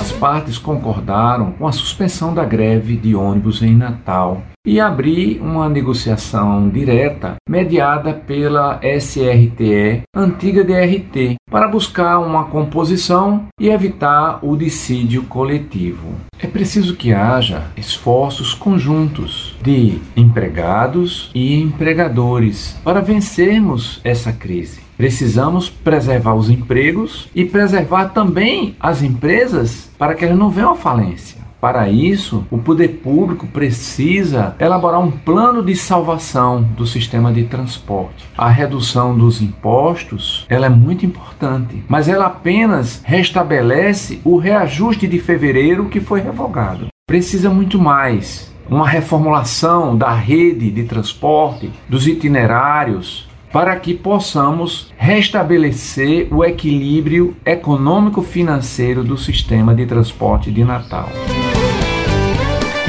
As 0.00 0.10
partes 0.10 0.58
concordaram 0.58 1.52
com 1.52 1.68
a 1.68 1.72
suspensão 1.72 2.34
da 2.34 2.44
greve 2.44 2.96
de 2.96 3.14
ônibus 3.14 3.62
em 3.62 3.76
Natal 3.76 4.42
e 4.66 4.80
abrir 4.80 5.40
uma 5.40 5.68
negociação 5.68 6.68
direta 6.68 7.36
mediada 7.48 8.12
pela 8.12 8.80
SRTE, 8.82 10.02
antiga 10.12 10.64
DRT, 10.64 11.36
para 11.48 11.68
buscar 11.68 12.18
uma 12.18 12.44
composição 12.46 13.46
e 13.60 13.68
evitar 13.68 14.40
o 14.42 14.56
dissídio 14.56 15.22
coletivo. 15.22 16.08
É 16.40 16.48
preciso 16.48 16.96
que 16.96 17.12
haja 17.12 17.68
esforços 17.76 18.52
conjuntos 18.52 19.54
de 19.62 20.00
empregados 20.16 21.30
e 21.32 21.54
empregadores 21.60 22.76
para 22.82 23.00
vencermos 23.00 24.00
essa 24.02 24.32
crise. 24.32 24.89
Precisamos 25.00 25.70
preservar 25.70 26.34
os 26.34 26.50
empregos 26.50 27.26
e 27.34 27.42
preservar 27.42 28.10
também 28.10 28.76
as 28.78 29.02
empresas 29.02 29.90
para 29.98 30.14
que 30.14 30.26
elas 30.26 30.36
não 30.36 30.50
venham 30.50 30.72
à 30.72 30.76
falência. 30.76 31.40
Para 31.58 31.88
isso, 31.88 32.44
o 32.50 32.58
poder 32.58 33.00
público 33.02 33.46
precisa 33.46 34.54
elaborar 34.60 35.00
um 35.00 35.10
plano 35.10 35.64
de 35.64 35.74
salvação 35.74 36.62
do 36.76 36.86
sistema 36.86 37.32
de 37.32 37.44
transporte. 37.44 38.26
A 38.36 38.50
redução 38.50 39.16
dos 39.16 39.40
impostos, 39.40 40.44
ela 40.50 40.66
é 40.66 40.68
muito 40.68 41.06
importante, 41.06 41.82
mas 41.88 42.06
ela 42.06 42.26
apenas 42.26 43.00
restabelece 43.02 44.20
o 44.22 44.36
reajuste 44.36 45.08
de 45.08 45.18
fevereiro 45.18 45.86
que 45.86 45.98
foi 45.98 46.20
revogado. 46.20 46.88
Precisa 47.06 47.48
muito 47.48 47.78
mais 47.78 48.52
uma 48.68 48.86
reformulação 48.86 49.96
da 49.96 50.12
rede 50.12 50.70
de 50.70 50.84
transporte, 50.84 51.72
dos 51.88 52.06
itinerários, 52.06 53.29
para 53.52 53.74
que 53.76 53.94
possamos 53.94 54.88
restabelecer 54.96 56.28
o 56.32 56.44
equilíbrio 56.44 57.36
econômico-financeiro 57.44 59.02
do 59.02 59.16
sistema 59.16 59.74
de 59.74 59.86
transporte 59.86 60.50
de 60.50 60.64
Natal. 60.64 61.08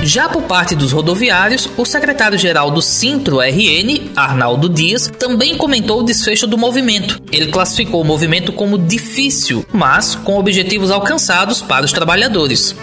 Já 0.03 0.27
por 0.27 0.41
parte 0.43 0.75
dos 0.75 0.91
rodoviários, 0.91 1.69
o 1.77 1.85
secretário-geral 1.85 2.71
do 2.71 2.81
Sintro 2.81 3.39
RN, 3.39 4.09
Arnaldo 4.15 4.67
Dias, 4.67 5.07
também 5.07 5.55
comentou 5.55 5.99
o 5.99 6.03
desfecho 6.03 6.47
do 6.47 6.57
movimento. 6.57 7.21
Ele 7.31 7.51
classificou 7.51 8.01
o 8.01 8.05
movimento 8.05 8.51
como 8.51 8.79
difícil, 8.79 9.63
mas 9.71 10.15
com 10.15 10.39
objetivos 10.39 10.89
alcançados 10.89 11.61
para 11.61 11.85
os 11.85 11.91
trabalhadores. 11.91 12.75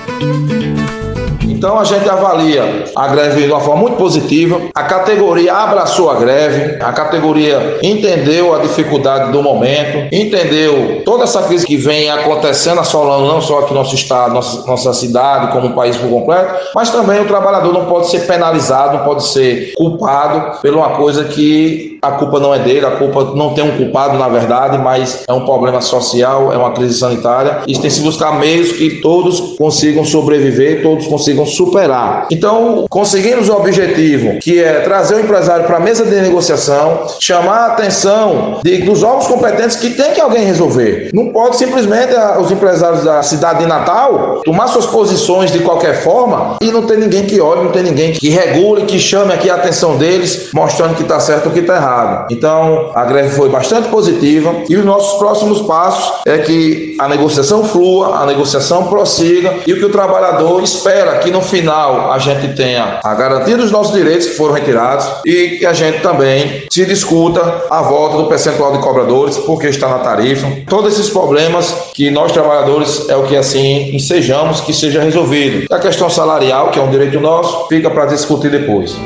Então 1.58 1.76
a 1.76 1.82
gente 1.82 2.08
avalia 2.08 2.84
a 2.94 3.08
greve 3.08 3.42
de 3.42 3.50
uma 3.50 3.58
forma 3.58 3.80
muito 3.80 3.96
positiva. 3.96 4.60
A 4.72 4.84
categoria 4.84 5.52
abraçou 5.52 6.08
a 6.08 6.14
greve, 6.14 6.80
a 6.80 6.92
categoria 6.92 7.80
entendeu 7.82 8.54
a 8.54 8.60
dificuldade 8.60 9.32
do 9.32 9.42
momento, 9.42 10.14
entendeu 10.14 11.02
toda 11.04 11.24
essa 11.24 11.42
crise 11.42 11.66
que 11.66 11.76
vem 11.76 12.08
acontecendo, 12.10 12.80
assolando 12.80 13.26
não 13.26 13.40
só 13.40 13.58
aqui 13.58 13.74
no 13.74 13.80
nosso 13.80 13.96
estado, 13.96 14.32
nossa, 14.32 14.64
nossa 14.68 14.94
cidade, 14.94 15.50
como 15.50 15.66
o 15.66 15.74
país 15.74 15.96
por 15.96 16.08
completo, 16.08 16.54
mas 16.76 16.90
também 16.90 17.20
o 17.22 17.26
trabalhador 17.26 17.72
não 17.72 17.86
pode 17.86 18.06
ser 18.06 18.20
penalizado, 18.20 18.98
não 18.98 19.04
pode 19.04 19.24
ser 19.24 19.72
culpado 19.74 20.60
por 20.60 20.72
uma 20.72 20.90
coisa 20.90 21.24
que 21.24 21.97
a 22.02 22.12
culpa 22.12 22.38
não 22.38 22.54
é 22.54 22.58
dele, 22.58 22.86
a 22.86 22.92
culpa 22.92 23.32
não 23.34 23.54
tem 23.54 23.64
um 23.64 23.76
culpado 23.76 24.18
na 24.18 24.28
verdade, 24.28 24.78
mas 24.78 25.24
é 25.28 25.32
um 25.32 25.44
problema 25.44 25.80
social, 25.80 26.52
é 26.52 26.56
uma 26.56 26.72
crise 26.72 26.98
sanitária. 26.98 27.62
E 27.66 27.72
tem 27.72 27.82
que 27.82 27.90
se 27.90 28.00
buscar 28.02 28.38
meios 28.38 28.72
que 28.72 29.00
todos 29.00 29.56
consigam 29.56 30.04
sobreviver, 30.04 30.82
todos 30.82 31.06
consigam 31.06 31.46
superar. 31.46 32.26
Então, 32.30 32.86
conseguimos 32.88 33.48
o 33.48 33.54
objetivo, 33.54 34.38
que 34.38 34.62
é 34.62 34.80
trazer 34.80 35.16
o 35.16 35.20
empresário 35.20 35.64
para 35.64 35.76
a 35.76 35.80
mesa 35.80 36.04
de 36.04 36.14
negociação, 36.20 37.06
chamar 37.20 37.58
a 37.58 37.66
atenção 37.72 38.60
de, 38.62 38.78
dos 38.82 39.02
órgãos 39.02 39.26
competentes 39.26 39.76
que 39.76 39.90
tem 39.90 40.12
que 40.12 40.20
alguém 40.20 40.44
resolver. 40.44 41.10
Não 41.12 41.28
pode 41.32 41.56
simplesmente 41.56 42.12
os 42.40 42.50
empresários 42.50 43.04
da 43.04 43.22
cidade 43.22 43.60
de 43.60 43.66
Natal 43.66 44.42
tomar 44.44 44.68
suas 44.68 44.86
posições 44.86 45.50
de 45.50 45.60
qualquer 45.60 46.02
forma 46.02 46.56
e 46.60 46.70
não 46.70 46.82
ter 46.82 46.98
ninguém 46.98 47.24
que 47.24 47.40
olhe, 47.40 47.64
não 47.64 47.72
ter 47.72 47.82
ninguém 47.82 48.12
que 48.12 48.28
regule, 48.28 48.84
que 48.84 48.98
chame 48.98 49.32
aqui 49.32 49.50
a 49.50 49.54
atenção 49.54 49.96
deles, 49.96 50.50
mostrando 50.52 50.94
que 50.94 51.02
está 51.02 51.18
certo 51.20 51.46
ou 51.46 51.52
que 51.52 51.60
está 51.60 51.76
errado. 51.76 51.87
Encerrado. 51.88 52.26
Então, 52.30 52.90
a 52.94 53.04
greve 53.04 53.30
foi 53.30 53.48
bastante 53.48 53.88
positiva 53.88 54.54
e 54.68 54.76
os 54.76 54.84
nossos 54.84 55.18
próximos 55.18 55.62
passos 55.62 56.22
é 56.26 56.38
que 56.38 56.96
a 56.98 57.08
negociação 57.08 57.64
flua, 57.64 58.22
a 58.22 58.26
negociação 58.26 58.86
prossiga 58.86 59.54
e 59.66 59.72
o 59.72 59.78
que 59.78 59.84
o 59.84 59.90
trabalhador 59.90 60.62
espera 60.62 61.18
que 61.18 61.30
no 61.30 61.40
final 61.40 62.12
a 62.12 62.18
gente 62.18 62.54
tenha 62.54 63.00
a 63.02 63.14
garantia 63.14 63.56
dos 63.56 63.70
nossos 63.70 63.94
direitos 63.94 64.26
que 64.26 64.34
foram 64.34 64.54
retirados 64.54 65.06
e 65.24 65.56
que 65.58 65.66
a 65.66 65.72
gente 65.72 66.00
também 66.00 66.64
se 66.70 66.84
discuta 66.84 67.64
a 67.70 67.82
volta 67.82 68.16
do 68.18 68.26
percentual 68.26 68.72
de 68.72 68.78
cobradores, 68.78 69.38
porque 69.38 69.68
está 69.68 69.88
na 69.88 69.98
tarifa. 69.98 70.46
Todos 70.68 70.94
esses 70.94 71.10
problemas 71.10 71.74
que 71.94 72.10
nós 72.10 72.32
trabalhadores 72.32 73.08
é 73.08 73.16
o 73.16 73.24
que 73.24 73.36
assim 73.36 73.94
ensejamos 73.94 74.60
que 74.60 74.72
seja 74.72 75.02
resolvido. 75.02 75.66
A 75.72 75.78
questão 75.78 76.10
salarial, 76.10 76.70
que 76.70 76.78
é 76.78 76.82
um 76.82 76.90
direito 76.90 77.20
nosso, 77.20 77.66
fica 77.68 77.90
para 77.90 78.06
discutir 78.06 78.50
depois. 78.50 78.96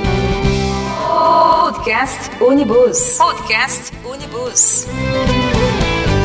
Podcast 2.03 2.31
Unibus. 2.43 3.17
Podcast 3.17 3.93
Unibus. 4.05 4.87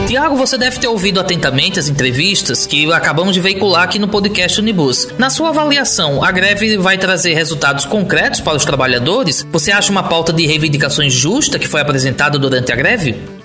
Tiago, 0.08 0.36
você 0.36 0.58
deve 0.58 0.80
ter 0.80 0.88
ouvido 0.88 1.20
atentamente 1.20 1.78
as 1.78 1.88
entrevistas 1.88 2.66
que 2.66 2.92
acabamos 2.92 3.36
de 3.36 3.40
veicular 3.40 3.84
aqui 3.84 4.00
no 4.00 4.08
podcast 4.08 4.60
Unibus. 4.60 5.10
Na 5.20 5.30
sua 5.30 5.50
avaliação, 5.50 6.24
a 6.24 6.32
greve 6.32 6.78
vai 6.78 6.98
trazer 6.98 7.36
resultados 7.36 7.86
concretos 7.86 8.42
para 8.42 8.58
os 8.58 8.66
trabalhadores? 8.66 9.46
Você 9.52 9.72
acha 9.72 9.92
uma 9.92 10.02
pauta 10.02 10.34
de 10.34 10.48
reivindicações 10.48 11.14
justa 11.14 11.60
que 11.60 11.68
foi 11.68 11.82
apresentada 11.82 12.40
durante 12.40 12.72
a 12.72 12.76
greve? 12.76 13.37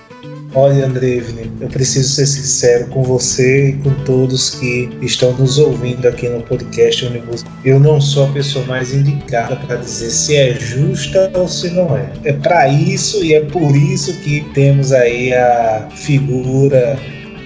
Olha, 0.55 0.85
Andrevne, 0.85 1.51
eu 1.59 1.67
preciso 1.67 2.09
ser 2.09 2.27
sincero 2.27 2.87
com 2.87 3.01
você 3.01 3.69
e 3.69 3.73
com 3.73 3.89
todos 4.03 4.51
que 4.51 4.87
estão 5.01 5.33
nos 5.33 5.57
ouvindo 5.57 6.07
aqui 6.07 6.29
no 6.29 6.43
podcast 6.43 7.05
Unibus. 7.05 7.43
Eu 7.65 7.79
não 7.79 7.99
sou 7.99 8.25
a 8.25 8.31
pessoa 8.33 8.63
mais 8.65 8.93
indicada 8.93 9.55
para 9.55 9.77
dizer 9.77 10.11
se 10.11 10.35
é 10.35 10.53
justa 10.53 11.31
ou 11.33 11.47
se 11.47 11.71
não 11.71 11.97
é. 11.97 12.11
É 12.23 12.33
para 12.33 12.67
isso 12.67 13.23
e 13.23 13.33
é 13.33 13.41
por 13.41 13.75
isso 13.75 14.13
que 14.19 14.41
temos 14.53 14.91
aí 14.91 15.33
a 15.33 15.89
figura 15.95 16.99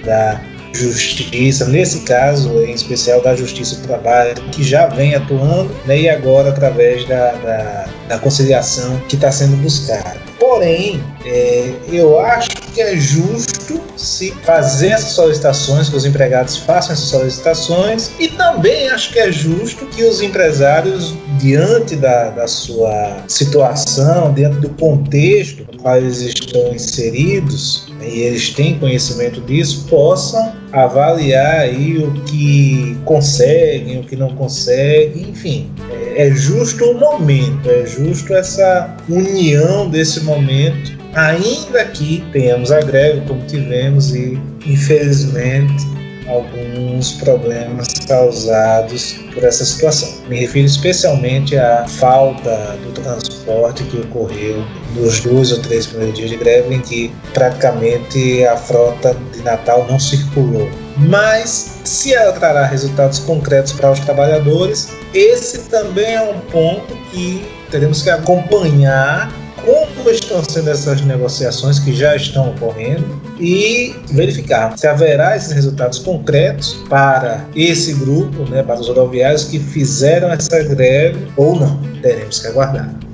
da 0.03 0.41
justiça, 0.73 1.65
nesse 1.65 2.01
caso 2.01 2.61
em 2.61 2.73
especial 2.73 3.21
da 3.21 3.35
Justiça 3.35 3.77
do 3.77 3.87
Trabalho, 3.87 4.35
que 4.51 4.63
já 4.63 4.85
vem 4.87 5.15
atuando 5.15 5.73
né, 5.85 6.01
e 6.01 6.09
agora 6.09 6.49
através 6.49 7.07
da, 7.07 7.31
da, 7.31 7.89
da 8.09 8.19
conciliação 8.19 8.99
que 9.07 9.15
está 9.15 9.31
sendo 9.31 9.55
buscada. 9.57 10.17
Porém, 10.39 11.01
é, 11.27 11.73
eu 11.91 12.19
acho 12.19 12.49
que 12.73 12.81
é 12.81 12.95
justo 12.95 13.81
se 13.97 14.31
fazer 14.43 14.89
essas 14.89 15.11
solicitações, 15.11 15.89
que 15.89 15.95
os 15.95 16.05
empregados 16.05 16.57
façam 16.57 16.93
essas 16.93 17.09
solicitações, 17.09 18.11
e 18.19 18.27
também 18.29 18.87
acho 18.89 19.11
que 19.11 19.19
é 19.19 19.31
justo 19.31 19.85
que 19.87 20.03
os 20.03 20.21
empresários, 20.21 21.15
diante 21.39 21.95
da, 21.95 22.29
da 22.29 22.47
sua 22.47 23.23
situação, 23.27 24.33
diante 24.33 24.57
do 24.59 24.69
contexto 24.69 25.65
no 25.71 25.79
qual 25.79 25.97
eles 25.97 26.21
estão 26.21 26.73
inseridos, 26.73 27.87
e 28.01 28.21
eles 28.21 28.51
têm 28.51 28.79
conhecimento 28.79 29.41
disso, 29.41 29.85
possam 29.89 30.53
avaliar 30.71 31.61
aí 31.61 31.97
o 31.97 32.11
que 32.21 32.97
conseguem, 33.05 33.99
o 33.99 34.03
que 34.03 34.15
não 34.15 34.29
conseguem, 34.35 35.29
enfim. 35.29 35.71
É, 35.91 36.27
é 36.27 36.31
justo 36.31 36.85
o 36.85 36.99
momento, 36.99 37.69
é 37.69 37.85
justo 37.85 38.33
essa 38.33 38.95
união 39.09 39.89
desse 39.89 40.21
momento, 40.21 40.96
ainda 41.17 41.83
que 41.85 42.23
tenhamos 42.31 42.71
a 42.71 42.79
greve 42.79 43.21
como 43.27 43.43
tivemos 43.47 44.13
e 44.13 44.39
infelizmente 44.67 45.83
alguns 46.27 47.13
problemas 47.13 47.87
causados 48.07 49.13
por 49.33 49.43
essa 49.43 49.65
situação. 49.65 50.09
Me 50.27 50.41
refiro 50.41 50.67
especialmente 50.67 51.57
à 51.57 51.87
falta 51.87 52.77
do 52.83 52.91
transporte 53.01 53.83
que 53.85 54.01
ocorreu 54.01 54.63
nos 54.95 55.21
dois 55.21 55.51
ou 55.53 55.59
três 55.61 55.87
primeiros 55.87 56.15
dias 56.17 56.29
de 56.29 56.37
greve, 56.37 56.75
em 56.75 56.81
que 56.81 57.11
praticamente 57.33 58.45
a 58.45 58.55
frota 58.57 59.15
de 59.33 59.41
Natal 59.41 59.87
não 59.89 59.99
circulou. 59.99 60.69
Mas, 60.97 61.79
se 61.83 62.13
ela 62.13 62.33
trará 62.33 62.65
resultados 62.65 63.19
concretos 63.19 63.71
para 63.71 63.91
os 63.91 63.99
trabalhadores, 64.01 64.89
esse 65.13 65.69
também 65.69 66.13
é 66.13 66.21
um 66.21 66.39
ponto 66.51 66.93
que 67.11 67.47
teremos 67.71 68.01
que 68.01 68.09
acompanhar 68.09 69.31
como 69.67 70.09
estão 70.09 70.41
sendo 70.43 70.69
essas 70.69 71.01
negociações 71.01 71.79
que 71.79 71.93
já 71.93 72.15
estão 72.15 72.51
ocorrendo 72.51 73.21
e 73.39 73.93
verificar 74.11 74.77
se 74.77 74.87
haverá 74.87 75.35
esses 75.35 75.51
resultados 75.51 75.99
concretos 75.99 76.73
para 76.89 77.45
esse 77.55 77.93
grupo, 77.93 78.49
né, 78.49 78.63
para 78.63 78.79
os 78.79 78.87
rodoviários 78.87 79.43
que 79.43 79.59
fizeram 79.59 80.31
essa 80.31 80.63
greve 80.63 81.27
ou 81.35 81.59
não. 81.59 81.77
Teremos 82.01 82.39
que 82.39 82.47
aguardar. 82.47 83.06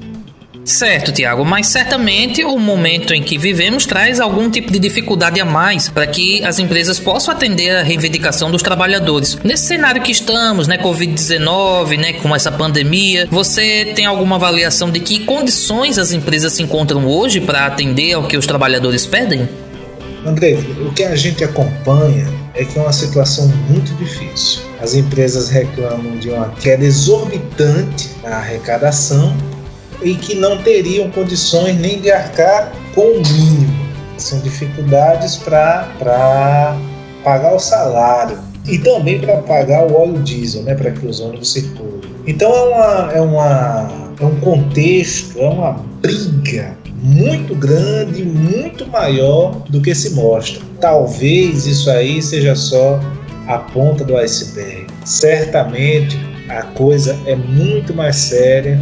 Certo, 0.66 1.12
Tiago, 1.12 1.44
mas 1.44 1.68
certamente 1.68 2.44
o 2.44 2.58
momento 2.58 3.14
em 3.14 3.22
que 3.22 3.38
vivemos 3.38 3.86
traz 3.86 4.20
algum 4.20 4.50
tipo 4.50 4.72
de 4.72 4.80
dificuldade 4.80 5.40
a 5.42 5.46
mais 5.46 5.90
para 5.90 6.08
que 6.08 6.44
as 6.44 6.58
empresas 6.58 7.00
possam 7.00 7.34
atender 7.34 7.70
a 7.72 7.84
reivindicação 7.84 8.50
dos 8.50 8.64
trabalhadores. 8.64 9.38
Nesse 9.44 9.66
cenário 9.66 10.02
que 10.02 10.12
estamos, 10.12 10.68
né, 10.68 10.78
Covid-19, 10.78 11.98
né, 11.98 12.14
com 12.14 12.34
essa 12.34 12.52
pandemia, 12.52 13.28
você 13.30 13.92
tem 13.94 14.06
alguma 14.06 14.38
avaliação 14.38 14.90
de 14.90 15.02
que 15.02 15.26
condições 15.26 15.98
as 15.98 16.14
empresas 16.14 16.54
se 16.54 16.64
encontram 16.64 17.06
hoje 17.06 17.42
para 17.42 17.66
atender 17.66 18.14
ao 18.14 18.24
que 18.24 18.38
os 18.38 18.48
trabalhadores 18.48 19.06
pedem? 19.06 19.50
André, 20.26 20.58
o 20.80 20.94
que 20.94 21.04
a 21.04 21.16
gente 21.18 21.44
acompanha 21.44 22.26
é 22.56 22.64
que 22.64 22.80
é 22.80 22.82
uma 22.82 22.94
situação 22.94 23.48
muito 23.68 23.94
difícil. 23.96 24.62
As 24.82 24.94
empresas 24.94 25.50
reclamam 25.50 26.18
de 26.18 26.30
uma 26.30 26.50
queda 26.52 26.86
exorbitante 26.86 28.12
na 28.24 28.38
arrecadação 28.38 29.36
e 30.04 30.16
que 30.16 30.36
não 30.36 30.58
teriam 30.58 31.10
condições 31.12 31.78
nem 31.80 32.00
de 32.00 32.12
arcar 32.12 32.72
com 32.94 33.02
o 33.02 33.22
mínimo. 33.22 33.84
São 34.18 34.40
dificuldades 34.40 35.38
para 35.38 36.78
pagar 37.24 37.56
o 37.56 37.60
salário 37.60 38.38
e 38.68 38.78
também 38.78 39.20
para 39.20 39.38
pagar 39.38 39.86
o 39.86 39.96
óleo 39.96 40.22
diesel, 40.24 40.64
né, 40.64 40.76
para 40.76 40.92
que 40.92 41.06
os 41.06 41.20
ônibus 41.20 41.52
circulem. 41.52 42.02
Então 42.26 42.52
é, 42.52 42.64
uma, 42.64 43.12
é, 43.14 43.22
uma, 43.22 44.14
é 44.20 44.26
um 44.26 44.40
contexto, 44.40 45.40
é 45.40 45.48
uma 45.48 45.74
briga 46.02 46.78
muito 47.02 47.54
grande, 47.56 48.24
muito 48.24 48.88
maior 48.88 49.52
do 49.70 49.82
que 49.82 49.94
se 49.94 50.12
mostra. 50.12 50.62
Talvez 50.80 51.66
isso 51.66 51.90
aí 51.90 52.22
seja 52.22 52.56
só 52.56 53.00
a 53.48 53.58
ponta 53.58 54.06
do 54.06 54.16
iceberg. 54.16 54.88
Certamente 55.04 56.18
a 56.48 56.64
coisa 56.64 57.18
é 57.26 57.36
muito 57.36 57.94
mais 57.94 58.16
séria 58.16 58.80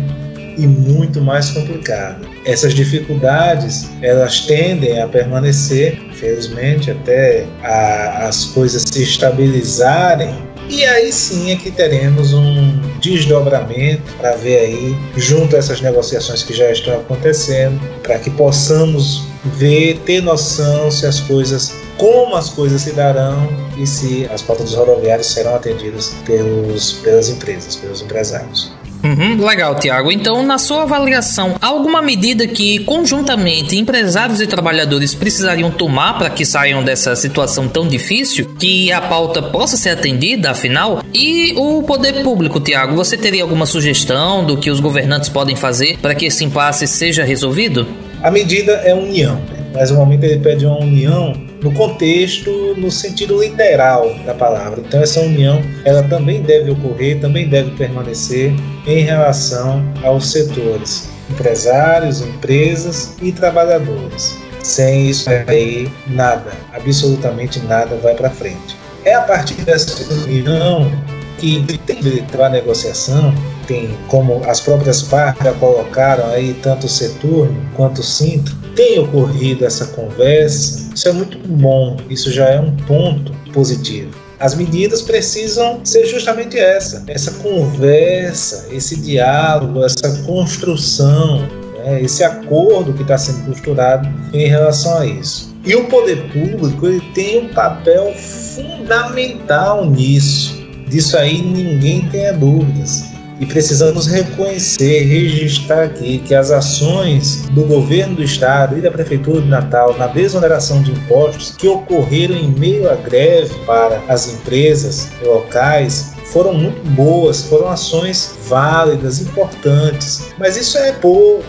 e 0.57 0.67
muito 0.67 1.21
mais 1.21 1.49
complicada. 1.51 2.19
Essas 2.45 2.73
dificuldades 2.73 3.89
elas 4.01 4.41
tendem 4.41 5.01
a 5.01 5.07
permanecer, 5.07 5.99
felizmente, 6.13 6.91
até 6.91 7.45
a, 7.63 8.27
as 8.27 8.45
coisas 8.45 8.83
se 8.83 9.03
estabilizarem. 9.03 10.33
E 10.69 10.85
aí 10.85 11.11
sim 11.11 11.51
é 11.51 11.55
que 11.55 11.69
teremos 11.69 12.33
um 12.33 12.79
desdobramento 13.01 14.13
para 14.17 14.35
ver 14.35 14.57
aí, 14.57 14.97
junto 15.17 15.55
a 15.55 15.59
essas 15.59 15.81
negociações 15.81 16.43
que 16.43 16.53
já 16.53 16.71
estão 16.71 16.95
acontecendo, 16.99 17.79
para 18.01 18.17
que 18.19 18.29
possamos 18.29 19.23
ver, 19.57 19.99
ter 20.05 20.21
noção 20.21 20.89
se 20.91 21.05
as 21.05 21.19
coisas, 21.19 21.73
como 21.97 22.35
as 22.35 22.49
coisas 22.49 22.81
se 22.81 22.91
darão 22.93 23.49
e 23.77 23.85
se 23.85 24.27
as 24.31 24.41
pautas 24.41 24.69
dos 24.69 24.75
rodoviários 24.75 25.27
serão 25.27 25.55
atendidas 25.55 26.13
pelos, 26.25 26.93
pelas 26.93 27.29
empresas, 27.29 27.75
pelos 27.75 28.01
empresários. 28.01 28.71
Uhum, 29.03 29.43
legal, 29.45 29.75
Tiago. 29.75 30.11
Então, 30.11 30.43
na 30.43 30.57
sua 30.57 30.83
avaliação, 30.83 31.55
alguma 31.61 32.01
medida 32.01 32.47
que 32.47 32.79
conjuntamente 32.79 33.77
empresários 33.77 34.39
e 34.39 34.47
trabalhadores 34.47 35.13
precisariam 35.13 35.71
tomar 35.71 36.17
para 36.17 36.29
que 36.29 36.45
saiam 36.45 36.83
dessa 36.83 37.15
situação 37.15 37.67
tão 37.67 37.87
difícil, 37.87 38.53
que 38.59 38.91
a 38.91 39.01
pauta 39.01 39.41
possa 39.41 39.75
ser 39.75 39.89
atendida, 39.89 40.51
afinal? 40.51 41.03
E 41.13 41.53
o 41.57 41.83
poder 41.83 42.21
público, 42.23 42.59
Tiago, 42.59 42.95
você 42.95 43.17
teria 43.17 43.43
alguma 43.43 43.65
sugestão 43.65 44.45
do 44.45 44.57
que 44.57 44.69
os 44.69 44.79
governantes 44.79 45.29
podem 45.29 45.55
fazer 45.55 45.97
para 45.99 46.13
que 46.13 46.25
esse 46.25 46.43
impasse 46.43 46.87
seja 46.87 47.23
resolvido? 47.23 47.87
A 48.21 48.29
medida 48.29 48.73
é 48.73 48.93
união, 48.93 49.41
mas 49.73 49.89
o 49.89 49.95
momento 49.95 50.23
ele 50.23 50.39
pede 50.39 50.65
uma 50.65 50.79
união 50.79 51.33
no 51.61 51.71
contexto, 51.73 52.75
no 52.77 52.89
sentido 52.89 53.41
literal 53.41 54.13
da 54.25 54.33
palavra. 54.33 54.81
Então 54.81 55.01
essa 55.01 55.21
união, 55.21 55.61
ela 55.85 56.03
também 56.03 56.41
deve 56.41 56.71
ocorrer, 56.71 57.19
também 57.19 57.47
deve 57.47 57.71
permanecer 57.71 58.53
em 58.87 59.03
relação 59.03 59.83
aos 60.03 60.31
setores 60.31 61.09
empresários, 61.29 62.21
empresas 62.21 63.15
e 63.21 63.31
trabalhadores. 63.31 64.37
Sem 64.63 65.09
isso 65.09 65.29
aí, 65.47 65.89
nada, 66.07 66.51
absolutamente 66.73 67.59
nada 67.61 67.95
vai 67.97 68.13
para 68.13 68.29
frente. 68.29 68.75
É 69.05 69.13
a 69.15 69.21
partir 69.21 69.55
dessa 69.63 70.13
união 70.25 70.91
que 71.39 71.65
tem 71.87 71.97
a 72.39 72.49
negociação, 72.49 73.33
tem 73.65 73.97
como 74.07 74.41
as 74.45 74.59
próprias 74.59 75.01
partes 75.01 75.43
já 75.43 75.53
colocaram 75.53 76.27
aí, 76.27 76.53
tanto 76.61 76.85
o 76.85 76.89
setor 76.89 77.49
quanto 77.75 78.01
o 78.01 78.03
Sinto, 78.03 78.55
tem 78.75 78.99
ocorrido 78.99 79.65
essa 79.65 79.87
conversa, 79.87 80.80
isso 81.01 81.09
é 81.09 81.13
muito 81.13 81.39
bom, 81.47 81.97
isso 82.11 82.31
já 82.31 82.45
é 82.47 82.59
um 82.59 82.75
ponto 82.85 83.33
positivo. 83.51 84.11
As 84.39 84.53
medidas 84.53 85.01
precisam 85.01 85.83
ser 85.83 86.05
justamente 86.05 86.59
essa, 86.59 87.03
essa 87.07 87.31
conversa, 87.41 88.67
esse 88.71 89.01
diálogo, 89.01 89.83
essa 89.83 90.11
construção 90.27 91.47
né, 91.79 92.03
esse 92.03 92.23
acordo 92.23 92.93
que 92.93 93.01
está 93.01 93.17
sendo 93.17 93.47
costurado 93.47 94.07
em 94.31 94.45
relação 94.45 94.99
a 94.99 95.07
isso. 95.07 95.51
E 95.65 95.75
o 95.75 95.85
poder 95.85 96.31
público 96.31 96.85
ele 96.85 97.01
tem 97.15 97.45
um 97.45 97.49
papel 97.49 98.13
fundamental 98.13 99.89
nisso. 99.89 100.63
Disso 100.87 101.17
aí 101.17 101.41
ninguém 101.41 102.07
tenha 102.09 102.33
dúvidas. 102.33 103.10
E 103.41 103.45
precisamos 103.47 104.05
reconhecer, 104.05 104.99
registrar 104.99 105.85
aqui 105.85 106.19
que 106.19 106.35
as 106.35 106.51
ações 106.51 107.47
do 107.49 107.63
governo 107.63 108.17
do 108.17 108.23
estado 108.23 108.77
e 108.77 108.81
da 108.81 108.91
prefeitura 108.91 109.41
de 109.41 109.47
Natal 109.47 109.97
na 109.97 110.05
desoneração 110.05 110.83
de 110.83 110.91
impostos 110.91 111.55
que 111.57 111.67
ocorreram 111.67 112.35
em 112.35 112.51
meio 112.51 112.87
à 112.87 112.93
greve 112.93 113.51
para 113.65 113.99
as 114.07 114.31
empresas 114.31 115.09
locais 115.25 116.13
foram 116.25 116.53
muito 116.53 116.87
boas, 116.91 117.41
foram 117.41 117.69
ações 117.69 118.37
válidas, 118.47 119.19
importantes, 119.19 120.27
mas 120.37 120.55
isso 120.55 120.77
é 120.77 120.91
pouco, 120.91 121.43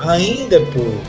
ainda 0.00 0.56
é 0.56 0.60
pouco, 0.60 1.02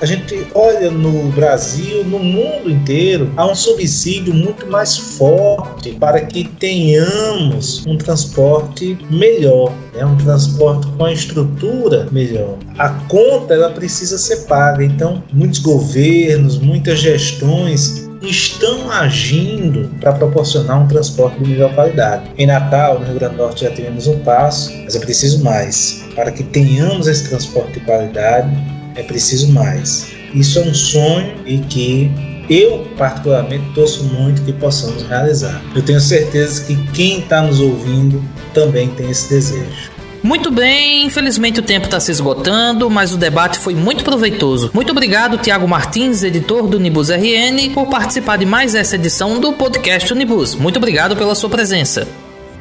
a 0.00 0.06
gente 0.06 0.46
olha 0.54 0.90
no 0.90 1.30
Brasil, 1.32 2.04
no 2.04 2.18
mundo 2.18 2.70
inteiro, 2.70 3.30
há 3.36 3.46
um 3.46 3.54
subsídio 3.54 4.34
muito 4.34 4.66
mais 4.66 4.96
forte 4.96 5.92
para 5.92 6.20
que 6.20 6.44
tenhamos 6.44 7.84
um 7.86 7.96
transporte 7.96 8.98
melhor, 9.10 9.72
né? 9.94 10.04
um 10.04 10.16
transporte 10.16 10.86
com 10.98 11.04
a 11.06 11.12
estrutura 11.12 12.08
melhor. 12.12 12.56
A 12.78 12.90
conta 13.08 13.54
ela 13.54 13.70
precisa 13.70 14.18
ser 14.18 14.46
paga, 14.46 14.84
então 14.84 15.22
muitos 15.32 15.60
governos, 15.60 16.58
muitas 16.58 16.98
gestões 16.98 18.06
estão 18.22 18.90
agindo 18.90 19.90
para 20.00 20.12
proporcionar 20.12 20.82
um 20.82 20.88
transporte 20.88 21.38
de 21.38 21.50
melhor 21.50 21.74
qualidade. 21.74 22.30
Em 22.36 22.46
Natal, 22.46 22.98
no 22.98 23.06
Rio 23.06 23.14
Grande 23.14 23.36
do 23.36 23.42
Norte, 23.42 23.64
já 23.64 23.70
tivemos 23.70 24.06
um 24.06 24.18
passo, 24.20 24.72
mas 24.84 24.94
é 24.94 24.98
preciso 24.98 25.42
mais. 25.44 26.04
Para 26.14 26.30
que 26.32 26.42
tenhamos 26.42 27.06
esse 27.06 27.28
transporte 27.28 27.74
de 27.74 27.80
qualidade, 27.80 28.48
é 28.96 29.02
preciso 29.02 29.52
mais. 29.52 30.08
Isso 30.34 30.58
é 30.58 30.62
um 30.62 30.74
sonho 30.74 31.34
e 31.46 31.58
que 31.58 32.10
eu, 32.48 32.86
particularmente, 32.96 33.64
torço 33.74 34.04
muito 34.04 34.42
que 34.42 34.52
possamos 34.52 35.02
realizar. 35.02 35.62
Eu 35.74 35.82
tenho 35.82 36.00
certeza 36.00 36.64
que 36.64 36.76
quem 36.92 37.20
está 37.20 37.42
nos 37.42 37.60
ouvindo 37.60 38.22
também 38.54 38.88
tem 38.90 39.10
esse 39.10 39.28
desejo. 39.28 39.96
Muito 40.22 40.50
bem, 40.50 41.06
infelizmente 41.06 41.60
o 41.60 41.62
tempo 41.62 41.84
está 41.84 42.00
se 42.00 42.10
esgotando, 42.10 42.90
mas 42.90 43.12
o 43.12 43.16
debate 43.16 43.60
foi 43.60 43.76
muito 43.76 44.02
proveitoso. 44.02 44.70
Muito 44.74 44.90
obrigado, 44.90 45.38
Tiago 45.38 45.68
Martins, 45.68 46.24
editor 46.24 46.66
do 46.66 46.78
Unibus 46.78 47.10
RN, 47.10 47.70
por 47.72 47.86
participar 47.86 48.36
de 48.36 48.44
mais 48.44 48.74
essa 48.74 48.96
edição 48.96 49.38
do 49.38 49.52
podcast 49.52 50.12
Unibus. 50.12 50.56
Muito 50.56 50.78
obrigado 50.78 51.16
pela 51.16 51.34
sua 51.34 51.48
presença. 51.48 52.08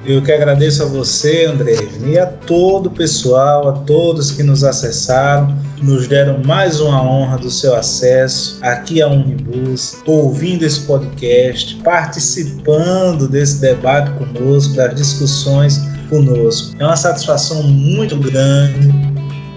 Eu 0.08 0.22
que 0.22 0.32
agradeço 0.32 0.84
a 0.84 0.86
você, 0.86 1.46
André, 1.46 1.78
e 2.06 2.20
a 2.20 2.28
todo 2.28 2.88
o 2.88 2.92
pessoal, 2.92 3.68
a 3.68 3.72
todos 3.72 4.32
que 4.32 4.44
nos 4.44 4.64
acessaram, 4.64 5.58
nos 5.82 6.08
deram 6.08 6.44
mais 6.46 6.80
uma 6.80 7.02
honra 7.02 7.40
do 7.40 7.50
seu 7.50 7.74
acesso 7.76 8.60
aqui 8.62 9.02
a 9.02 9.08
Unibus, 9.08 9.98
ouvindo 10.06 10.64
esse 10.64 10.82
podcast, 10.82 11.76
participando 11.84 13.28
desse 13.28 13.60
debate 13.60 14.12
conosco, 14.12 14.76
das 14.76 14.94
discussões 14.94 15.82
conosco. 16.08 16.76
É 16.78 16.86
uma 16.86 16.96
satisfação 16.96 17.64
muito 17.64 18.16
grande 18.16 18.94